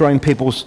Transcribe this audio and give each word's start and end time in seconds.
throwing 0.00 0.18
people's 0.18 0.62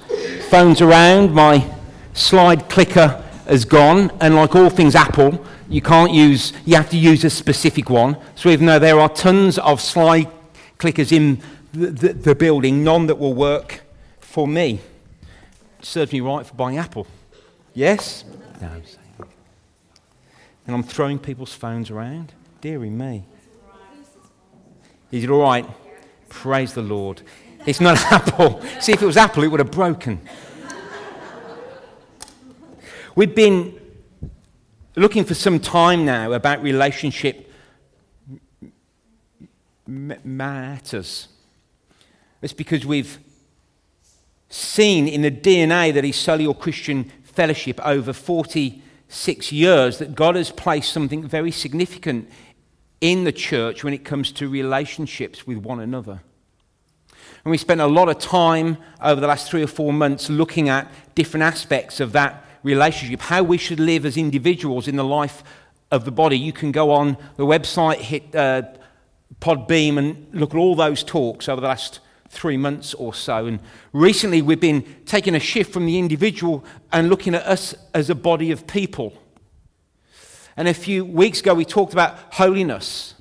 phones 0.52 0.80
around. 0.80 1.33
My 1.33 1.68
slide 2.14 2.70
clicker 2.70 3.20
has 3.48 3.65
gone, 3.65 4.11
and 4.21 4.35
like 4.35 4.55
all 4.55 4.69
things 4.69 4.93
Apple, 4.93 5.43
you 5.67 5.81
can't 5.81 6.11
use, 6.11 6.53
you 6.65 6.75
have 6.75 6.87
to 6.91 6.97
use 6.97 7.23
a 7.23 7.31
specific 7.31 7.89
one. 7.89 8.15
So 8.35 8.49
even 8.49 8.67
though 8.67 8.77
there 8.77 8.99
are 8.99 9.09
tons 9.09 9.57
of 9.57 9.81
slide 9.81 10.29
clickers 10.77 11.11
in 11.11 11.41
the, 11.71 11.88
the, 11.88 12.13
the 12.13 12.35
building, 12.35 12.83
none 12.83 13.07
that 13.07 13.17
will 13.17 13.33
work 13.33 13.81
for 14.19 14.47
me. 14.47 14.81
serves 15.81 16.14
me 16.14 16.20
right 16.20 16.46
for 16.46 16.54
buying 16.54 16.78
Apple. 16.78 17.08
Yes? 17.74 18.26
No, 18.62 18.68
I'm 18.68 18.86
saying. 18.86 19.32
And 20.68 20.76
I'm 20.76 20.84
throwing 20.84 21.18
people's 21.18 21.56
phones 21.56 21.90
around. 21.90 22.34
Deary 22.62 22.92
me. 22.92 23.24
Is 25.10 25.24
it 25.24 25.32
all 25.32 25.42
right? 25.42 25.66
Praise 26.30 26.76
the 26.76 26.84
Lord. 26.84 27.24
It's 27.66 27.80
not 27.80 27.98
Apple. 28.11 28.61
See, 28.80 28.91
if 28.91 29.02
it 29.02 29.05
was 29.05 29.18
Apple, 29.18 29.43
it 29.43 29.48
would 29.48 29.59
have 29.59 29.71
broken. 29.71 30.20
We've 33.16 33.34
been 33.34 33.80
looking 34.95 35.23
for 35.23 35.34
some 35.34 35.59
time 35.59 36.04
now 36.05 36.34
about 36.34 36.62
relationship 36.62 37.52
matters. 39.88 41.27
It's 42.41 42.54
because 42.54 42.85
we've 42.85 43.20
seen 44.49 45.07
in 45.07 45.21
the 45.21 45.32
DNA 45.32 45.93
that 45.93 46.04
is 46.04 46.16
Solihull 46.16 46.59
Christian 46.59 47.12
Fellowship 47.23 47.80
over 47.85 48.13
46 48.13 49.52
years 49.52 49.98
that 49.99 50.16
God 50.16 50.35
has 50.35 50.52
placed 50.52 50.91
something 50.91 51.27
very 51.27 51.52
significant 51.52 52.30
in 52.99 53.23
the 53.23 53.32
church 53.32 53.84
when 53.84 53.93
it 53.93 54.04
comes 54.04 54.32
to 54.34 54.49
relationships 54.49 55.48
with 55.48 55.57
one 55.57 55.80
another. 55.80 56.21
And 57.44 57.52
we 57.52 57.58
spent 57.58 57.82
a 57.82 57.88
lot 57.88 58.09
of 58.09 58.20
time 58.20 58.77
over 59.02 59.20
the 59.20 59.27
last 59.27 59.50
three 59.50 59.63
or 59.63 59.68
four 59.68 59.91
months 59.91 60.30
looking 60.30 60.70
at 60.70 60.91
different 61.16 61.44
aspects 61.44 61.99
of 61.99 62.13
that 62.13 62.46
relationship, 62.63 63.20
how 63.20 63.43
we 63.43 63.57
should 63.57 63.79
live 63.79 64.05
as 64.05 64.17
individuals 64.17 64.88
in 64.88 64.95
the 64.95 65.03
life 65.03 65.44
of 65.91 66.05
the 66.05 66.11
body. 66.11 66.38
You 66.38 66.53
can 66.53 66.71
go 66.71 66.91
on 66.91 67.17
the 67.35 67.45
website, 67.45 67.97
hit 67.97 68.35
uh, 68.35 68.63
Podbean, 69.41 69.97
and 69.97 70.27
look 70.33 70.53
at 70.53 70.57
all 70.57 70.75
those 70.75 71.03
talks 71.03 71.49
over 71.49 71.61
the 71.61 71.67
last 71.67 71.99
three 72.29 72.57
months 72.57 72.94
or 72.94 73.13
so. 73.13 73.45
And 73.45 73.59
recently, 73.91 74.41
we've 74.41 74.59
been 74.59 74.83
taking 75.05 75.35
a 75.35 75.39
shift 75.39 75.71
from 75.71 75.85
the 75.85 75.99
individual 75.99 76.63
and 76.91 77.09
looking 77.09 77.35
at 77.35 77.44
us 77.44 77.75
as 77.94 78.09
a 78.09 78.16
body 78.16 78.51
of 78.51 78.66
people. 78.66 79.13
And 80.55 80.67
a 80.67 80.73
few 80.73 81.03
weeks 81.03 81.41
ago, 81.41 81.53
we 81.53 81.66
talked 81.66 81.94
about 81.94 82.17
holiness. 82.33 83.16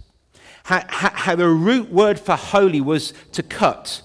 How, 0.64 0.84
how, 0.88 1.34
the 1.34 1.48
root 1.48 1.90
word 1.90 2.20
for 2.20 2.36
holy 2.36 2.80
was 2.80 3.12
to 3.32 3.42
cut 3.42 4.02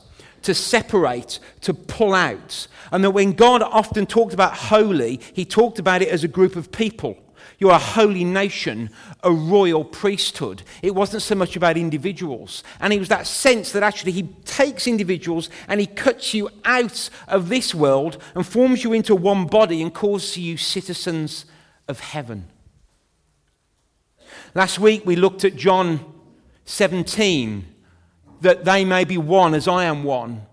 to 0.47 0.53
separate, 0.53 1.39
to 1.59 1.73
pull 1.73 2.13
out. 2.13 2.67
And 2.93 3.03
that 3.03 3.11
when 3.11 3.33
God 3.33 3.61
often 3.61 4.05
talked 4.05 4.33
about 4.33 4.53
holy, 4.53 5.19
he 5.33 5.43
talked 5.43 5.77
about 5.77 6.01
it 6.01 6.07
as 6.07 6.23
a 6.23 6.27
group 6.29 6.55
of 6.55 6.71
people. 6.71 7.17
You're 7.59 7.71
a 7.71 7.77
holy 7.77 8.23
nation, 8.23 8.89
a 9.23 9.31
royal 9.31 9.83
priesthood. 9.83 10.63
It 10.81 10.95
wasn't 10.95 11.23
so 11.23 11.35
much 11.35 11.57
about 11.57 11.75
individuals. 11.75 12.63
And 12.79 12.93
it 12.93 12.99
was 12.99 13.09
that 13.09 13.27
sense 13.27 13.73
that 13.73 13.83
actually 13.83 14.13
he 14.13 14.23
takes 14.45 14.87
individuals 14.87 15.49
and 15.67 15.81
he 15.81 15.85
cuts 15.85 16.33
you 16.33 16.49
out 16.63 17.09
of 17.27 17.49
this 17.49 17.75
world 17.75 18.17
and 18.33 18.47
forms 18.47 18.85
you 18.85 18.93
into 18.93 19.15
one 19.15 19.47
body 19.47 19.81
and 19.81 19.93
calls 19.93 20.37
you 20.37 20.55
citizens 20.55 21.45
of 21.89 21.99
heaven. 21.99 22.47
Last 24.55 24.79
week 24.79 25.05
we 25.05 25.17
looked 25.17 25.43
at 25.43 25.57
John 25.57 26.13
17 26.67 27.65
that 28.41 28.65
they 28.65 28.85
may 28.85 29.03
be 29.03 29.17
one 29.17 29.55
as 29.55 29.67
I 29.67 29.85
am 29.85 30.03
one. 30.03 30.45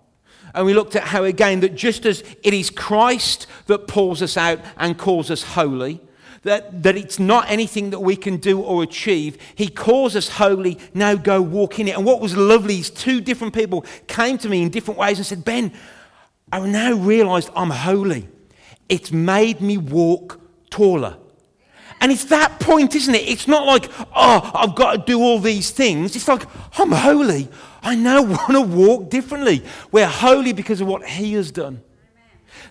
And 0.54 0.64
we 0.64 0.72
looked 0.72 0.96
at 0.96 1.02
how, 1.02 1.24
again, 1.24 1.60
that 1.60 1.74
just 1.74 2.06
as 2.06 2.22
it 2.42 2.54
is 2.54 2.70
Christ 2.70 3.46
that 3.66 3.88
pulls 3.88 4.22
us 4.22 4.36
out 4.36 4.60
and 4.78 4.96
calls 4.96 5.30
us 5.30 5.42
holy, 5.42 6.00
that, 6.42 6.82
that 6.84 6.96
it's 6.96 7.18
not 7.18 7.50
anything 7.50 7.90
that 7.90 8.00
we 8.00 8.14
can 8.14 8.36
do 8.36 8.60
or 8.60 8.82
achieve. 8.82 9.36
He 9.54 9.68
calls 9.68 10.14
us 10.14 10.28
holy, 10.28 10.78
now 10.94 11.16
go 11.16 11.42
walk 11.42 11.80
in 11.80 11.88
it. 11.88 11.96
And 11.96 12.06
what 12.06 12.20
was 12.20 12.36
lovely 12.36 12.78
is 12.78 12.90
two 12.90 13.20
different 13.20 13.52
people 13.52 13.84
came 14.06 14.38
to 14.38 14.48
me 14.48 14.62
in 14.62 14.68
different 14.70 14.98
ways 14.98 15.18
and 15.18 15.26
said, 15.26 15.44
Ben, 15.44 15.72
I 16.52 16.60
now 16.60 16.94
realized 16.94 17.50
I'm 17.56 17.70
holy. 17.70 18.28
It's 18.88 19.10
made 19.10 19.60
me 19.60 19.76
walk 19.76 20.40
taller. 20.70 21.16
And 22.00 22.12
it's 22.12 22.24
that 22.26 22.60
point, 22.60 22.94
isn't 22.94 23.14
it? 23.14 23.28
It's 23.28 23.48
not 23.48 23.66
like, 23.66 23.90
oh, 24.14 24.50
I've 24.54 24.74
got 24.74 24.92
to 24.92 24.98
do 24.98 25.20
all 25.20 25.38
these 25.38 25.70
things. 25.70 26.14
It's 26.14 26.28
like, 26.28 26.46
I'm 26.78 26.92
holy. 26.92 27.48
I 27.82 27.94
now 27.94 28.22
want 28.22 28.52
to 28.52 28.60
walk 28.60 29.10
differently. 29.10 29.62
We're 29.90 30.06
holy 30.06 30.52
because 30.52 30.80
of 30.80 30.86
what 30.86 31.06
He 31.06 31.32
has 31.34 31.50
done. 31.50 31.82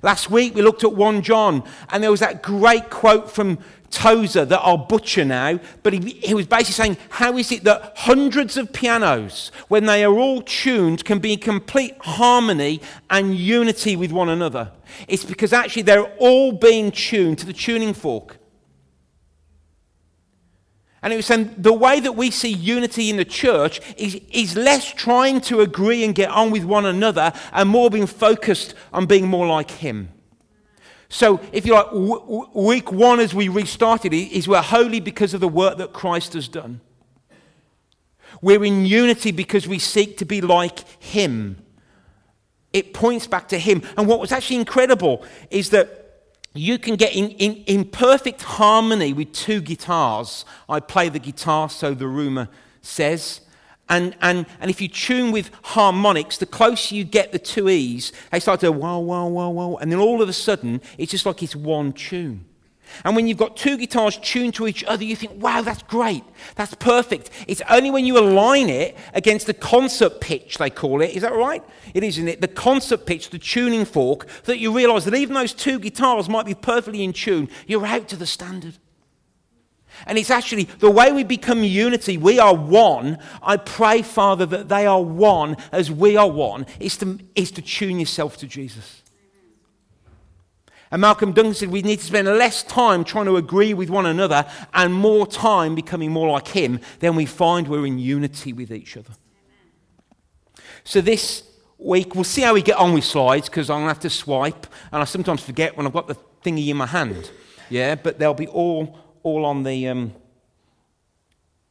Last 0.01 0.29
week 0.29 0.56
we 0.56 0.61
looked 0.61 0.84
at 0.84 0.94
1 0.94 1.22
John, 1.22 1.63
and 1.89 2.03
there 2.03 2.11
was 2.11 2.19
that 2.19 2.44
great 2.44 2.89
quote 2.89 3.31
from 3.31 3.59
Tozer 3.89 4.44
that 4.44 4.59
I'll 4.59 4.78
butcher 4.78 5.23
now, 5.23 5.59
but 5.84 5.94
he, 5.94 6.11
he, 6.11 6.34
was 6.34 6.47
basically 6.47 6.73
saying, 6.73 6.97
How 7.09 7.38
is 7.38 7.51
it 7.51 7.63
that 7.63 7.94
hundreds 7.95 8.57
of 8.57 8.73
pianos, 8.73 9.51
when 9.67 9.85
they 9.85 10.03
are 10.03 10.13
all 10.13 10.41
tuned, 10.41 11.05
can 11.05 11.19
be 11.19 11.34
in 11.34 11.40
complete 11.40 11.95
harmony 12.01 12.81
and 13.09 13.35
unity 13.35 13.95
with 13.95 14.11
one 14.11 14.29
another? 14.29 14.72
It's 15.07 15.23
because 15.23 15.53
actually 15.53 15.84
they're 15.84 16.11
all 16.17 16.51
being 16.51 16.91
tuned 16.91 17.38
to 17.40 17.45
the 17.45 17.53
tuning 17.53 17.94
fork. 17.94 18.38
And 21.03 21.12
it 21.12 21.18
was 21.18 21.25
saying 21.25 21.53
the 21.58 21.74
way 21.74 22.00
that 22.00 22.14
we 22.14 22.31
see 22.31 22.50
unity 22.50 23.09
in 23.09 23.18
the 23.18 23.25
church 23.25 23.81
is, 23.97 24.19
is 24.31 24.56
less 24.56 24.91
trying 24.94 25.41
to 25.41 25.59
agree 25.59 26.06
and 26.06 26.16
get 26.16 26.30
on 26.30 26.50
with 26.50 26.64
one 26.64 26.86
another 26.86 27.34
and 27.52 27.68
more 27.68 27.90
being 27.90 28.08
focused 28.08 28.74
on 28.94 29.06
being 29.06 29.28
more 29.28 29.46
like 29.46 29.69
Him. 29.69 30.08
So, 31.09 31.41
if 31.52 31.66
you 31.66 31.74
like, 31.74 31.88
w- 31.88 32.47
week 32.56 32.91
one 32.91 33.19
as 33.19 33.34
we 33.34 33.50
restarted 33.50 34.14
is 34.14 34.47
we're 34.47 34.62
holy 34.62 35.02
because 35.02 35.34
of 35.34 35.41
the 35.41 35.47
work 35.50 35.78
that 35.78 35.91
Christ 35.91 36.34
has 36.34 36.47
done. 36.47 36.80
We're 38.41 38.64
in 38.64 38.85
unity 38.85 39.31
because 39.31 39.68
we 39.68 39.80
seek 39.80 40.18
to 40.20 40.25
be 40.25 40.40
like 40.40 40.80
Him. 41.03 41.58
It 42.72 42.94
points 42.94 43.28
back 43.28 43.50
to 43.50 43.59
Him. 43.59 43.84
And 43.97 44.08
what 44.08 44.22
was 44.22 44.31
actually 44.31 44.56
incredible 44.56 45.24
is 45.52 45.70
that 45.72 46.03
you 46.53 46.78
can 46.78 46.96
get 46.96 47.16
in, 47.16 47.30
in, 47.31 47.56
in 47.66 47.86
perfect 47.86 48.44
harmony 48.44 49.12
with 49.12 49.31
two 49.34 49.59
guitars. 49.59 50.46
I 50.69 50.80
play 50.80 51.09
the 51.09 51.19
guitar, 51.19 51.69
so 51.69 51.94
the 51.94 52.08
rumor 52.08 52.47
says. 52.81 53.41
And, 53.90 54.16
and, 54.22 54.46
and 54.59 54.69
if 54.69 54.80
you 54.80 54.88
tune 54.88 55.31
with 55.31 55.52
harmonics, 55.64 56.38
the 56.38 56.46
closer 56.46 56.96
you 56.96 57.03
get 57.03 57.31
the 57.31 57.40
two 57.40 57.69
E's, 57.69 58.14
they 58.31 58.40
start 58.40 58.59
to 58.62 58.72
wow, 58.72 59.00
wow, 59.00 59.28
wow, 59.28 59.50
wow. 59.50 59.75
And 59.78 59.91
then 59.91 60.00
all 60.00 60.22
of 60.22 60.30
a 60.30 60.34
sudden, 60.34 60.81
it's 60.97 61.12
just 61.12 61.25
like 61.25 61.41
it's 61.44 61.56
one 61.56 61.91
tune. 61.91 62.46
And 63.03 63.15
when 63.15 63.27
you've 63.27 63.37
got 63.37 63.57
two 63.57 63.77
guitars 63.77 64.17
tuned 64.17 64.55
to 64.55 64.67
each 64.67 64.83
other, 64.85 65.03
you 65.03 65.15
think, 65.15 65.41
wow, 65.41 65.61
that's 65.61 65.83
great. 65.83 66.23
That's 66.55 66.73
perfect. 66.75 67.29
It's 67.47 67.61
only 67.69 67.91
when 67.91 68.05
you 68.05 68.17
align 68.17 68.69
it 68.69 68.97
against 69.13 69.47
the 69.47 69.53
concert 69.53 70.21
pitch, 70.21 70.57
they 70.57 70.69
call 70.69 71.01
it. 71.01 71.11
Is 71.11 71.21
that 71.21 71.33
right? 71.33 71.63
It 71.93 72.03
is, 72.03 72.17
isn't 72.17 72.27
it? 72.27 72.41
The 72.41 72.47
concert 72.47 73.05
pitch, 73.05 73.29
the 73.29 73.39
tuning 73.39 73.85
fork, 73.85 74.27
that 74.45 74.59
you 74.59 74.75
realize 74.75 75.05
that 75.05 75.15
even 75.15 75.33
those 75.33 75.53
two 75.53 75.79
guitars 75.79 76.29
might 76.29 76.45
be 76.45 76.55
perfectly 76.55 77.03
in 77.03 77.13
tune, 77.13 77.49
you're 77.67 77.85
out 77.85 78.07
to 78.09 78.15
the 78.15 78.25
standard. 78.25 78.77
And 80.07 80.17
it's 80.17 80.31
actually 80.31 80.63
the 80.63 80.89
way 80.89 81.11
we 81.11 81.23
become 81.23 81.63
unity, 81.63 82.17
we 82.17 82.39
are 82.39 82.55
one. 82.55 83.19
I 83.41 83.57
pray, 83.57 84.01
Father, 84.01 84.45
that 84.47 84.67
they 84.67 84.85
are 84.85 85.01
one 85.01 85.57
as 85.71 85.91
we 85.91 86.17
are 86.17 86.29
one, 86.29 86.65
is 86.79 86.97
to, 86.97 87.19
is 87.35 87.51
to 87.51 87.61
tune 87.61 87.99
yourself 87.99 88.37
to 88.37 88.47
Jesus. 88.47 89.03
And 90.93 91.01
Malcolm 91.01 91.31
Duncan 91.31 91.55
said 91.55 91.69
we 91.71 91.81
need 91.81 92.01
to 92.01 92.05
spend 92.05 92.27
less 92.27 92.61
time 92.61 93.03
trying 93.03 93.25
to 93.25 93.35
agree 93.35 93.73
with 93.73 93.89
one 93.89 94.05
another 94.05 94.45
and 94.75 94.93
more 94.93 95.25
time 95.25 95.73
becoming 95.73 96.11
more 96.11 96.29
like 96.29 96.49
him. 96.49 96.79
Then 96.99 97.15
we 97.15 97.25
find 97.25 97.67
we're 97.67 97.87
in 97.87 97.97
unity 97.97 98.53
with 98.53 98.71
each 98.71 98.95
other. 98.95 99.09
So 100.83 101.01
this 101.01 101.41
week, 101.79 102.13
we'll 102.13 102.23
see 102.23 102.43
how 102.43 102.53
we 102.53 102.61
get 102.61 102.77
on 102.77 102.93
with 102.93 103.05
slides 103.05 103.49
because 103.49 103.71
I'm 103.71 103.77
going 103.77 103.85
to 103.85 103.93
have 103.95 104.01
to 104.01 104.09
swipe. 104.11 104.67
And 104.91 105.01
I 105.01 105.05
sometimes 105.05 105.41
forget 105.41 105.75
when 105.75 105.87
I've 105.87 105.93
got 105.93 106.07
the 106.07 106.16
thingy 106.43 106.67
in 106.67 106.78
my 106.78 106.85
hand. 106.85 107.31
Yeah, 107.72 107.96
but 107.96 108.19
they'll 108.19 108.35
be 108.35 108.46
all, 108.46 108.99
all, 109.23 109.46
on, 109.46 109.63
the, 109.63 109.87
um, 109.87 110.13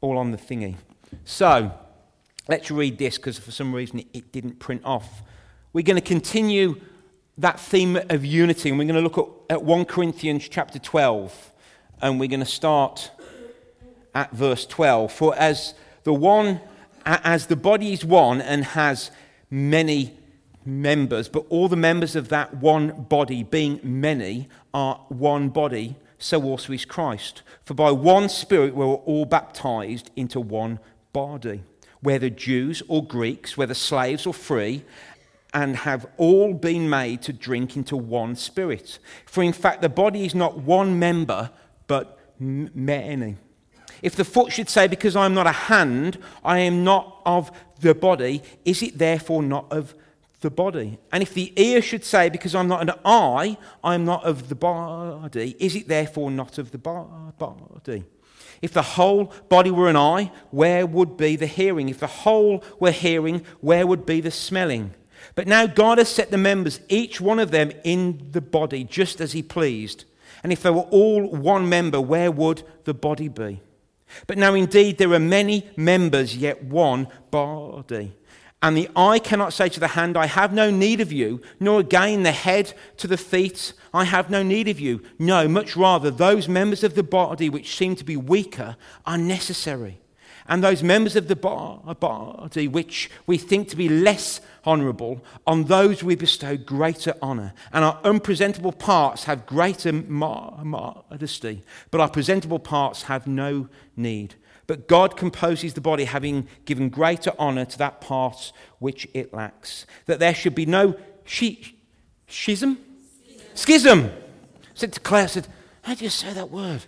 all 0.01 0.19
on 0.19 0.33
the 0.33 0.37
thingy. 0.37 0.75
So 1.25 1.71
let's 2.49 2.73
read 2.73 2.99
this 2.99 3.19
because 3.19 3.39
for 3.39 3.53
some 3.53 3.73
reason 3.73 4.01
it, 4.01 4.07
it 4.13 4.33
didn't 4.33 4.59
print 4.59 4.83
off. 4.85 5.23
We're 5.73 5.85
going 5.85 5.95
to 5.95 6.05
continue 6.05 6.81
that 7.39 7.59
theme 7.59 7.97
of 7.97 8.25
unity, 8.25 8.69
and 8.69 8.79
we're 8.79 8.85
going 8.85 8.95
to 8.95 9.01
look 9.01 9.19
at, 9.19 9.57
at 9.57 9.65
1 9.65 9.85
Corinthians 9.87 10.49
chapter 10.49 10.79
12, 10.79 11.53
and 12.01 12.21
we're 12.21 12.29
going 12.29 12.41
to 12.41 12.47
start 12.47 13.11
at 14.15 14.33
verse 14.33 14.67
12. 14.67 15.13
For 15.13 15.35
as 15.37 15.75
the 16.05 16.13
one, 16.13 16.61
as 17.07 17.47
the 17.47 17.57
body 17.57 17.93
is 17.93 18.05
one 18.05 18.41
and 18.41 18.65
has 18.65 19.11
many 19.51 20.17
members, 20.65 21.29
but 21.29 21.47
all 21.49 21.69
the 21.69 21.77
members 21.77 22.15
of 22.15 22.29
that 22.29 22.55
one 22.55 23.03
body, 23.09 23.43
being 23.43 23.81
many, 23.83 24.49
are 24.75 24.97
one 25.09 25.49
body, 25.49 25.97
so 26.19 26.43
also 26.43 26.73
is 26.73 26.85
Christ. 26.85 27.43
For 27.65 27.75
by 27.75 27.91
one 27.91 28.29
Spirit 28.29 28.75
we 28.75 28.85
were 28.85 28.95
all 28.95 29.25
baptized 29.25 30.11
into 30.17 30.39
one 30.39 30.79
body, 31.13 31.63
whether 32.01 32.29
Jews 32.29 32.83
or 32.89 33.05
Greeks, 33.05 33.57
whether 33.57 33.75
slaves 33.75 34.27
or 34.27 34.35
free 34.35 34.85
and 35.55 35.77
have 35.77 36.07
all 36.17 36.55
been 36.55 36.89
made 36.89 37.23
to 37.23 37.33
drink 37.33 37.77
into 37.77 37.97
one 37.97 38.37
spirit. 38.37 38.99
For 39.27 39.43
in 39.43 39.53
fact, 39.53 39.83
the 39.83 39.89
body 39.89 40.25
is 40.25 40.35
not 40.35 40.59
one 40.59 40.99
member, 40.99 41.51
but 41.87 42.19
many. 42.39 43.37
If 44.03 44.17
the 44.17 44.25
foot 44.25 44.53
should 44.53 44.69
say, 44.69 44.89
Because 44.89 45.15
I 45.15 45.27
am 45.27 45.35
not 45.35 45.47
a 45.47 45.53
hand, 45.53 46.19
I 46.45 46.59
am 46.61 46.85
not 46.85 47.21
of 47.25 47.53
the 47.81 47.95
body, 47.95 48.43
is 48.65 48.83
it 48.83 48.99
therefore 48.99 49.43
not 49.43 49.71
of 49.71 49.95
the 50.41 50.51
body? 50.51 50.99
And 51.13 51.23
if 51.23 51.35
the 51.35 51.53
ear 51.57 51.81
should 51.81 52.05
say, 52.05 52.29
Because 52.29 52.55
I'm 52.55 52.69
not 52.69 52.83
an 52.83 52.97
eye, 53.05 53.57
I 53.85 53.95
am 53.95 54.05
not 54.05 54.25
of 54.25 54.49
the 54.49 54.55
body, 54.55 55.57
is 55.59 55.77
it 55.77 55.87
therefore 55.87 56.31
not 56.31 56.59
of 56.59 56.73
the 56.73 56.79
body? 56.79 58.05
If 58.61 58.73
the 58.73 58.83
whole 58.83 59.33
body 59.49 59.71
were 59.71 59.89
an 59.89 59.97
eye, 59.97 60.31
where 60.51 60.87
would 60.87 61.17
be 61.17 61.37
the 61.37 61.47
hearing? 61.47 61.89
If 61.89 61.99
the 61.99 62.07
whole 62.07 62.63
were 62.79 62.93
hearing, 62.93 63.45
where 63.61 63.87
would 63.87 64.07
be 64.07 64.21
the 64.21 64.31
smelling? 64.31 64.95
But 65.35 65.47
now 65.47 65.67
God 65.67 65.99
has 65.99 66.09
set 66.09 66.31
the 66.31 66.39
members, 66.39 66.81
each 66.89 67.21
one 67.21 67.39
of 67.39 67.51
them, 67.51 67.73
in 67.85 68.29
the 68.33 68.41
body, 68.41 68.85
just 68.85 69.21
as 69.21 69.33
He 69.33 69.43
pleased. 69.43 70.05
And 70.43 70.53
if 70.53 70.63
they 70.63 70.71
were 70.71 70.81
all 70.83 71.27
one 71.27 71.69
member, 71.69 72.01
where 72.01 72.31
would 72.31 72.63
the 72.85 72.95
body 72.95 73.29
be? 73.29 73.61
But 74.27 74.39
now 74.39 74.55
indeed 74.55 74.99
there 74.99 75.13
are 75.13 75.19
many 75.19 75.71
members, 75.77 76.37
yet 76.37 76.65
one 76.65 77.09
body. 77.31 78.15
And 78.61 78.77
the 78.77 78.91
eye 78.95 79.19
cannot 79.19 79.53
say 79.53 79.69
to 79.71 79.81
the 79.81 79.89
hand, 79.89 80.17
I 80.17 80.27
have 80.27 80.53
no 80.53 80.71
need 80.71 81.01
of 81.01 81.11
you, 81.11 81.41
nor 81.59 81.81
again 81.81 82.23
the 82.23 82.33
head 82.33 82.75
to 82.99 83.09
the 83.09 83.17
feet, 83.17 83.73
I 83.93 84.05
have 84.05 84.31
no 84.31 84.43
need 84.43 84.69
of 84.69 84.79
you. 84.79 85.03
No, 85.19 85.49
much 85.49 85.77
rather, 85.77 86.11
those 86.11 86.47
members 86.49 86.85
of 86.85 86.95
the 86.95 87.03
body 87.03 87.49
which 87.49 87.77
seem 87.77 87.97
to 87.97 88.05
be 88.05 88.17
weaker 88.17 88.77
are 89.05 89.19
necessary. 89.19 90.02
And 90.49 90.63
those 90.63 90.83
members 90.83 91.17
of 91.17 91.29
the 91.29 91.37
body 91.37 92.69
which 92.69 93.11
we 93.27 93.39
think 93.39 93.69
to 93.69 93.77
be 93.77 93.89
less 93.89 94.41
honourable, 94.67 95.25
on 95.47 95.65
those 95.65 96.03
we 96.03 96.15
bestow 96.15 96.57
greater 96.57 97.15
honour. 97.23 97.55
And 97.73 97.85
our 97.85 98.01
unpresentable 98.05 98.73
parts 98.73 99.25
have 99.25 99.47
greater 99.47 99.93
modesty, 99.93 101.63
but 101.91 102.01
our 102.01 102.11
presentable 102.11 102.59
parts 102.59 103.03
have 103.05 103.27
no 103.27 103.69
need. 103.97 104.35
But 104.67 104.89
God 104.89 105.17
composes 105.17 105.75
the 105.75 105.81
body, 105.81 106.05
having 106.05 106.47
given 106.65 106.89
greater 106.89 107.33
honour 107.39 107.65
to 107.65 107.79
that 107.79 108.01
part 108.01 108.53
which 108.79 109.09
it 109.13 109.35
lacks, 109.35 109.87
that 110.07 110.19
there 110.19 110.35
should 110.35 110.55
be 110.55 110.67
no 110.67 110.97
she, 111.25 111.77
schism? 112.29 112.79
Schism. 113.55 114.05
I 114.05 114.75
said 114.75 114.93
to 114.95 115.01
Claire, 115.01 115.25
I 115.25 115.27
said, 115.27 115.49
How 115.83 115.95
do 115.95 116.05
you 116.05 116.11
say 116.11 116.33
that 116.33 116.51
word? 116.51 116.85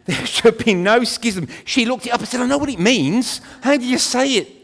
There 0.06 0.26
should 0.26 0.64
be 0.64 0.74
no 0.74 1.04
schism. 1.04 1.46
She 1.64 1.84
looked 1.84 2.06
it 2.06 2.10
up 2.10 2.20
and 2.20 2.28
said, 2.28 2.40
I 2.40 2.46
know 2.46 2.58
what 2.58 2.70
it 2.70 2.80
means. 2.80 3.40
How 3.60 3.76
do 3.76 3.84
you 3.84 3.98
say 3.98 4.32
it? 4.32 4.60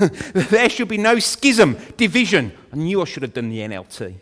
there 0.34 0.68
should 0.68 0.88
be 0.88 0.98
no 0.98 1.18
schism, 1.18 1.78
division. 1.96 2.52
I 2.72 2.76
knew 2.76 3.00
I 3.00 3.04
should 3.04 3.22
have 3.22 3.32
done 3.32 3.48
the 3.48 3.58
NLT. 3.58 4.14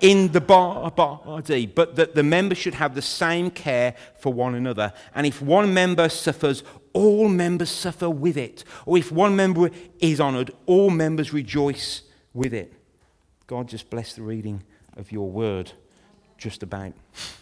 In 0.00 0.30
the 0.30 0.40
body, 0.40 1.66
but 1.66 1.96
that 1.96 2.14
the 2.14 2.22
members 2.22 2.58
should 2.58 2.74
have 2.74 2.94
the 2.94 3.02
same 3.02 3.50
care 3.50 3.96
for 4.20 4.32
one 4.32 4.54
another. 4.54 4.92
And 5.12 5.26
if 5.26 5.42
one 5.42 5.74
member 5.74 6.08
suffers, 6.08 6.62
all 6.92 7.28
members 7.28 7.70
suffer 7.70 8.08
with 8.08 8.36
it. 8.36 8.62
Or 8.86 8.96
if 8.96 9.10
one 9.10 9.34
member 9.34 9.70
is 9.98 10.20
honoured, 10.20 10.52
all 10.66 10.90
members 10.90 11.32
rejoice 11.32 12.02
with 12.32 12.54
it. 12.54 12.72
God 13.48 13.68
just 13.68 13.90
bless 13.90 14.14
the 14.14 14.22
reading 14.22 14.62
of 14.96 15.10
your 15.10 15.28
word, 15.28 15.72
just 16.36 16.62
about. 16.62 16.92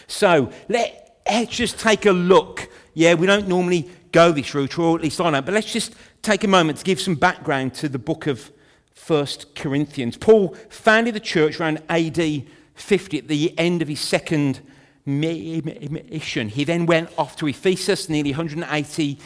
so 0.08 0.52
let, 0.70 1.22
let's 1.30 1.56
just 1.56 1.80
take 1.80 2.06
a 2.06 2.12
look. 2.12 2.70
Yeah, 2.94 3.14
we 3.16 3.28
don't 3.28 3.48
normally 3.48 3.90
go 4.12 4.32
this 4.32 4.54
route, 4.54 4.78
or 4.78 4.96
at 4.96 5.04
least 5.04 5.20
I 5.20 5.32
don't. 5.32 5.46
But 5.46 5.54
let's 5.54 5.72
just 5.72 5.96
take 6.22 6.44
a 6.44 6.48
moment 6.48 6.78
to 6.80 6.84
give 6.84 7.02
some 7.02 7.16
background 7.16 7.74
to 7.76 7.90
the 7.90 8.00
book 8.00 8.28
of 8.28 8.52
First 8.94 9.56
Corinthians. 9.56 10.18
Paul 10.18 10.56
founded 10.70 11.16
the 11.16 11.20
church 11.20 11.60
around 11.60 11.82
AD 11.90 12.44
50 12.76 13.18
at 13.18 13.28
the 13.28 13.58
end 13.60 13.82
of 13.82 13.88
his 13.88 14.00
second 14.00 14.62
mission. 15.06 16.48
He 16.50 16.64
then 16.64 16.86
went 16.86 17.10
off 17.18 17.36
to 17.38 17.48
Ephesus, 17.48 18.08
nearly 18.08 18.32
180 18.32 19.20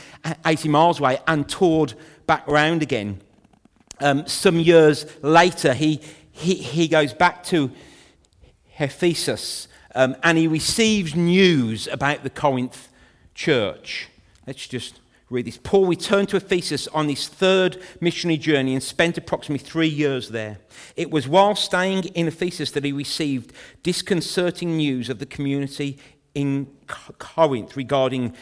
80 0.46 0.70
miles 0.70 1.00
away, 1.00 1.20
and 1.28 1.48
toured 1.48 1.94
back 2.26 2.48
around 2.48 2.82
again. 2.82 3.22
Um, 4.00 4.28
some 4.28 4.60
years 4.60 5.06
later, 5.22 5.74
he, 5.74 6.02
he, 6.32 6.56
he 6.56 6.88
goes 6.88 7.14
back 7.14 7.44
to 7.46 7.72
Ephesus 8.80 9.67
um, 9.98 10.16
and 10.22 10.38
he 10.38 10.48
receives 10.48 11.16
news 11.16 11.88
about 11.88 12.22
the 12.22 12.30
Corinth 12.30 12.90
church. 13.34 14.10
Let's 14.46 14.68
just 14.68 15.00
read 15.32 15.46
this. 15.46 15.58
Paul 15.58 15.88
returned 15.88 16.30
to 16.30 16.38
Ephesus 16.38 16.88
on 16.90 17.10
his 17.10 17.28
third 17.28 17.82
missionary 18.00 18.38
journey 18.38 18.74
and 18.74 18.84
spent 18.84 19.18
approximately 19.18 19.66
three 19.66 19.88
years 19.88 20.30
there. 20.30 20.60
It 20.96 21.10
was 21.10 21.28
while 21.28 21.56
staying 21.56 22.04
in 22.10 22.28
Ephesus 22.28 22.70
that 22.72 22.84
he 22.84 22.92
received 22.92 23.54
disconcerting 23.82 24.78
news 24.78 25.10
of 25.10 25.18
the 25.18 25.26
community 25.26 25.98
in 26.36 26.68
Corinth 27.18 27.76
regarding 27.76 28.36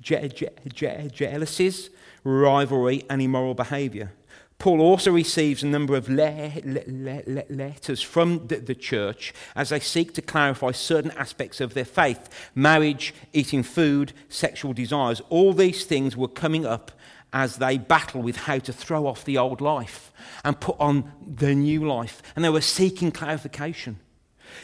jealousies, 0.00 1.90
rivalry, 2.24 3.04
and 3.10 3.20
immoral 3.20 3.52
behavior. 3.52 4.12
Paul 4.58 4.80
also 4.80 5.12
receives 5.12 5.62
a 5.62 5.68
number 5.68 5.94
of 5.94 6.08
le- 6.08 6.52
le- 6.64 7.22
le- 7.26 7.44
letters 7.48 8.02
from 8.02 8.48
the, 8.48 8.56
the, 8.56 8.74
church 8.74 9.32
as 9.54 9.68
they 9.68 9.78
seek 9.78 10.14
to 10.14 10.22
clarify 10.22 10.72
certain 10.72 11.12
aspects 11.12 11.60
of 11.60 11.74
their 11.74 11.84
faith 11.84 12.28
marriage, 12.56 13.14
eating 13.32 13.62
food, 13.62 14.12
sexual 14.28 14.72
desires. 14.72 15.22
All 15.28 15.52
these 15.52 15.84
things 15.84 16.16
were 16.16 16.26
coming 16.26 16.66
up 16.66 16.90
as 17.32 17.56
they 17.56 17.78
battle 17.78 18.20
with 18.20 18.36
how 18.36 18.58
to 18.58 18.72
throw 18.72 19.06
off 19.06 19.24
the 19.24 19.38
old 19.38 19.60
life 19.60 20.12
and 20.44 20.58
put 20.58 20.76
on 20.80 21.12
the 21.24 21.54
new 21.54 21.86
life. 21.86 22.20
And 22.34 22.44
they 22.44 22.50
were 22.50 22.60
seeking 22.60 23.12
clarification. 23.12 24.00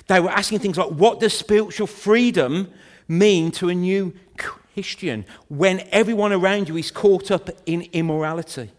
They 0.09 0.19
were 0.19 0.31
asking 0.31 0.59
things 0.59 0.79
like, 0.79 0.91
what 0.91 1.21
does 1.21 1.35
spiritual 1.35 1.87
freedom 1.87 2.73
mean 3.07 3.53
to 3.53 3.69
a 3.69 3.75
new 3.75 4.15
Christian 4.39 5.25
when 5.49 5.87
everyone 5.93 6.33
around 6.33 6.69
you 6.69 6.77
is 6.77 6.91
caught 6.91 7.31
up 7.31 7.49
in 7.67 7.83
immorality? 7.93 8.73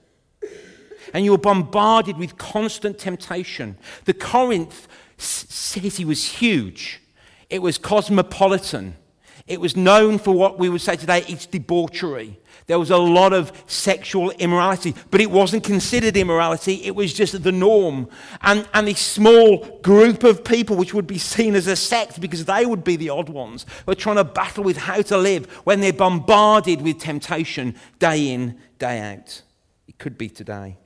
And 1.15 1.23
you're 1.23 1.37
bombarded 1.37 2.17
with 2.17 2.37
constant 2.37 2.99
temptation. 2.99 3.77
The 4.03 4.13
Corinth 4.13 4.85
city 5.17 6.03
was 6.03 6.25
huge, 6.25 7.01
it 7.49 7.61
was 7.61 7.77
cosmopolitan. 7.77 8.97
It 9.47 9.61
was 9.61 9.77
known 9.77 10.17
for 10.17 10.31
what 10.33 10.57
we 10.57 10.69
would 10.69 10.81
say 10.81 10.95
today 10.95 11.23
its 11.27 11.45
debauchery. 11.45 12.39
There 12.65 12.79
was 12.79 12.89
a 12.89 12.97
lot 12.97 13.31
of 13.31 13.51
sexual 13.67 14.31
immorality, 14.31 14.95
but 15.11 15.21
it 15.21 15.29
wasn't 15.29 15.63
considered 15.63 16.17
immorality. 16.17 16.83
It 16.83 16.95
was 16.95 17.13
just 17.13 17.43
the 17.43 17.51
norm. 17.51 18.09
And, 18.41 18.67
and 18.73 18.87
this 18.87 18.99
small 18.99 19.79
group 19.83 20.23
of 20.23 20.43
people, 20.43 20.75
which 20.75 20.95
would 20.95 21.05
be 21.05 21.19
seen 21.19 21.53
as 21.53 21.67
a 21.67 21.75
sect 21.75 22.19
because 22.19 22.45
they 22.45 22.65
would 22.65 22.83
be 22.83 22.95
the 22.95 23.09
odd 23.09 23.29
ones, 23.29 23.67
were 23.85 23.93
trying 23.93 24.15
to 24.15 24.23
battle 24.23 24.63
with 24.63 24.77
how 24.77 25.03
to 25.03 25.17
live 25.17 25.45
when 25.63 25.79
they're 25.79 25.93
bombarded 25.93 26.81
with 26.81 26.97
temptation 26.97 27.75
day 27.99 28.31
in, 28.33 28.57
day 28.79 28.99
out. 28.99 29.43
It 29.87 29.99
could 29.99 30.17
be 30.17 30.27
today. 30.27 30.77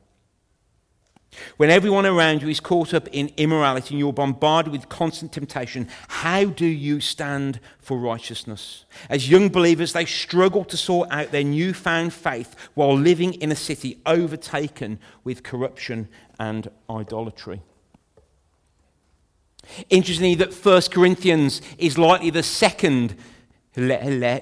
When 1.57 1.69
everyone 1.69 2.05
around 2.05 2.41
you 2.41 2.49
is 2.49 2.59
caught 2.59 2.93
up 2.93 3.07
in 3.09 3.31
immorality 3.37 3.93
and 3.93 3.99
you're 3.99 4.13
bombarded 4.13 4.71
with 4.71 4.89
constant 4.89 5.31
temptation, 5.31 5.87
how 6.07 6.45
do 6.45 6.65
you 6.65 6.99
stand 6.99 7.59
for 7.79 7.97
righteousness? 7.97 8.85
As 9.09 9.29
young 9.29 9.49
believers, 9.49 9.93
they 9.93 10.05
struggle 10.05 10.65
to 10.65 10.77
sort 10.77 11.11
out 11.11 11.31
their 11.31 11.43
newfound 11.43 12.13
faith 12.13 12.55
while 12.73 12.97
living 12.97 13.33
in 13.35 13.51
a 13.51 13.55
city 13.55 13.99
overtaken 14.05 14.99
with 15.23 15.43
corruption 15.43 16.07
and 16.39 16.69
idolatry. 16.89 17.61
Interestingly, 19.89 20.35
that 20.35 20.53
1 20.53 20.81
Corinthians 20.91 21.61
is 21.77 21.97
likely 21.97 22.31
the 22.31 22.43
second 22.43 23.15
letter 23.75 24.41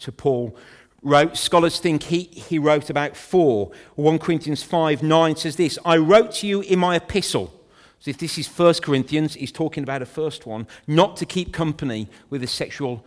to 0.00 0.12
Paul 0.12 0.56
wrote, 1.02 1.36
scholars 1.36 1.78
think 1.78 2.04
he, 2.04 2.22
he 2.24 2.58
wrote 2.58 2.90
about 2.90 3.16
four. 3.16 3.70
1 3.94 4.18
Corinthians 4.18 4.62
5 4.62 5.02
9 5.02 5.36
says 5.36 5.56
this 5.56 5.78
I 5.84 5.96
wrote 5.96 6.32
to 6.32 6.46
you 6.46 6.60
in 6.62 6.78
my 6.78 6.96
epistle. 6.96 7.54
So 8.00 8.10
if 8.10 8.18
this 8.18 8.38
is 8.38 8.46
1 8.46 8.74
Corinthians, 8.74 9.34
he's 9.34 9.52
talking 9.52 9.82
about 9.82 10.02
a 10.02 10.06
first 10.06 10.46
one, 10.46 10.66
not 10.86 11.16
to 11.16 11.26
keep 11.26 11.52
company 11.52 12.08
with 12.30 12.40
the 12.42 12.46
sexual 12.46 13.04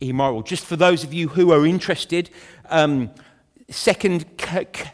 immoral. 0.00 0.42
Just 0.42 0.64
for 0.64 0.76
those 0.76 1.02
of 1.02 1.14
you 1.14 1.28
who 1.28 1.50
are 1.50 1.66
interested, 1.66 2.30
um, 2.68 3.10
2 3.70 4.20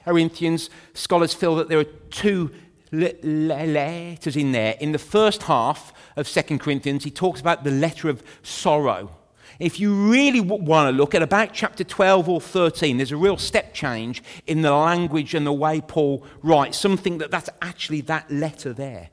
Corinthians, 0.04 0.70
scholars 0.94 1.34
feel 1.34 1.56
that 1.56 1.68
there 1.68 1.80
are 1.80 1.84
two 2.10 2.52
letters 2.92 4.36
in 4.36 4.52
there. 4.52 4.76
In 4.80 4.92
the 4.92 4.98
first 4.98 5.44
half 5.44 5.92
of 6.16 6.28
2 6.28 6.58
Corinthians, 6.58 7.04
he 7.04 7.10
talks 7.10 7.40
about 7.40 7.64
the 7.64 7.70
letter 7.70 8.08
of 8.08 8.22
sorrow. 8.42 9.10
If 9.60 9.78
you 9.78 10.10
really 10.10 10.40
want 10.40 10.88
to 10.88 10.96
look 10.96 11.14
at 11.14 11.22
about 11.22 11.52
chapter 11.52 11.84
12 11.84 12.28
or 12.28 12.40
13, 12.40 12.96
there's 12.96 13.12
a 13.12 13.16
real 13.16 13.36
step 13.36 13.74
change 13.74 14.22
in 14.46 14.62
the 14.62 14.72
language 14.72 15.34
and 15.34 15.46
the 15.46 15.52
way 15.52 15.82
Paul 15.82 16.24
writes, 16.42 16.78
something 16.78 17.18
that 17.18 17.30
that's 17.30 17.50
actually 17.60 18.00
that 18.02 18.30
letter 18.30 18.72
there. 18.72 19.10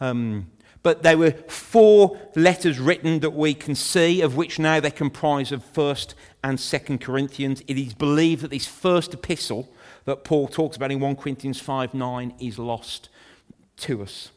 Um, 0.00 0.50
but 0.82 1.02
there 1.02 1.16
were 1.16 1.32
four 1.48 2.18
letters 2.34 2.78
written 2.78 3.20
that 3.20 3.30
we 3.30 3.54
can 3.54 3.74
see, 3.76 4.20
of 4.20 4.36
which 4.36 4.58
now 4.58 4.80
they 4.80 4.90
comprise 4.90 5.52
of 5.52 5.64
1st 5.72 6.14
and 6.44 6.58
2nd 6.58 7.00
Corinthians. 7.00 7.62
It 7.66 7.78
is 7.78 7.94
believed 7.94 8.42
that 8.42 8.50
this 8.50 8.66
first 8.66 9.14
epistle, 9.14 9.72
that 10.04 10.24
Paul 10.24 10.48
talks 10.48 10.76
about 10.76 10.92
in 10.92 11.00
1 11.00 11.16
Corinthians 11.16 11.60
5 11.60 11.94
9 11.94 12.34
is 12.40 12.58
lost 12.58 13.08
to 13.78 14.02
us. 14.02 14.30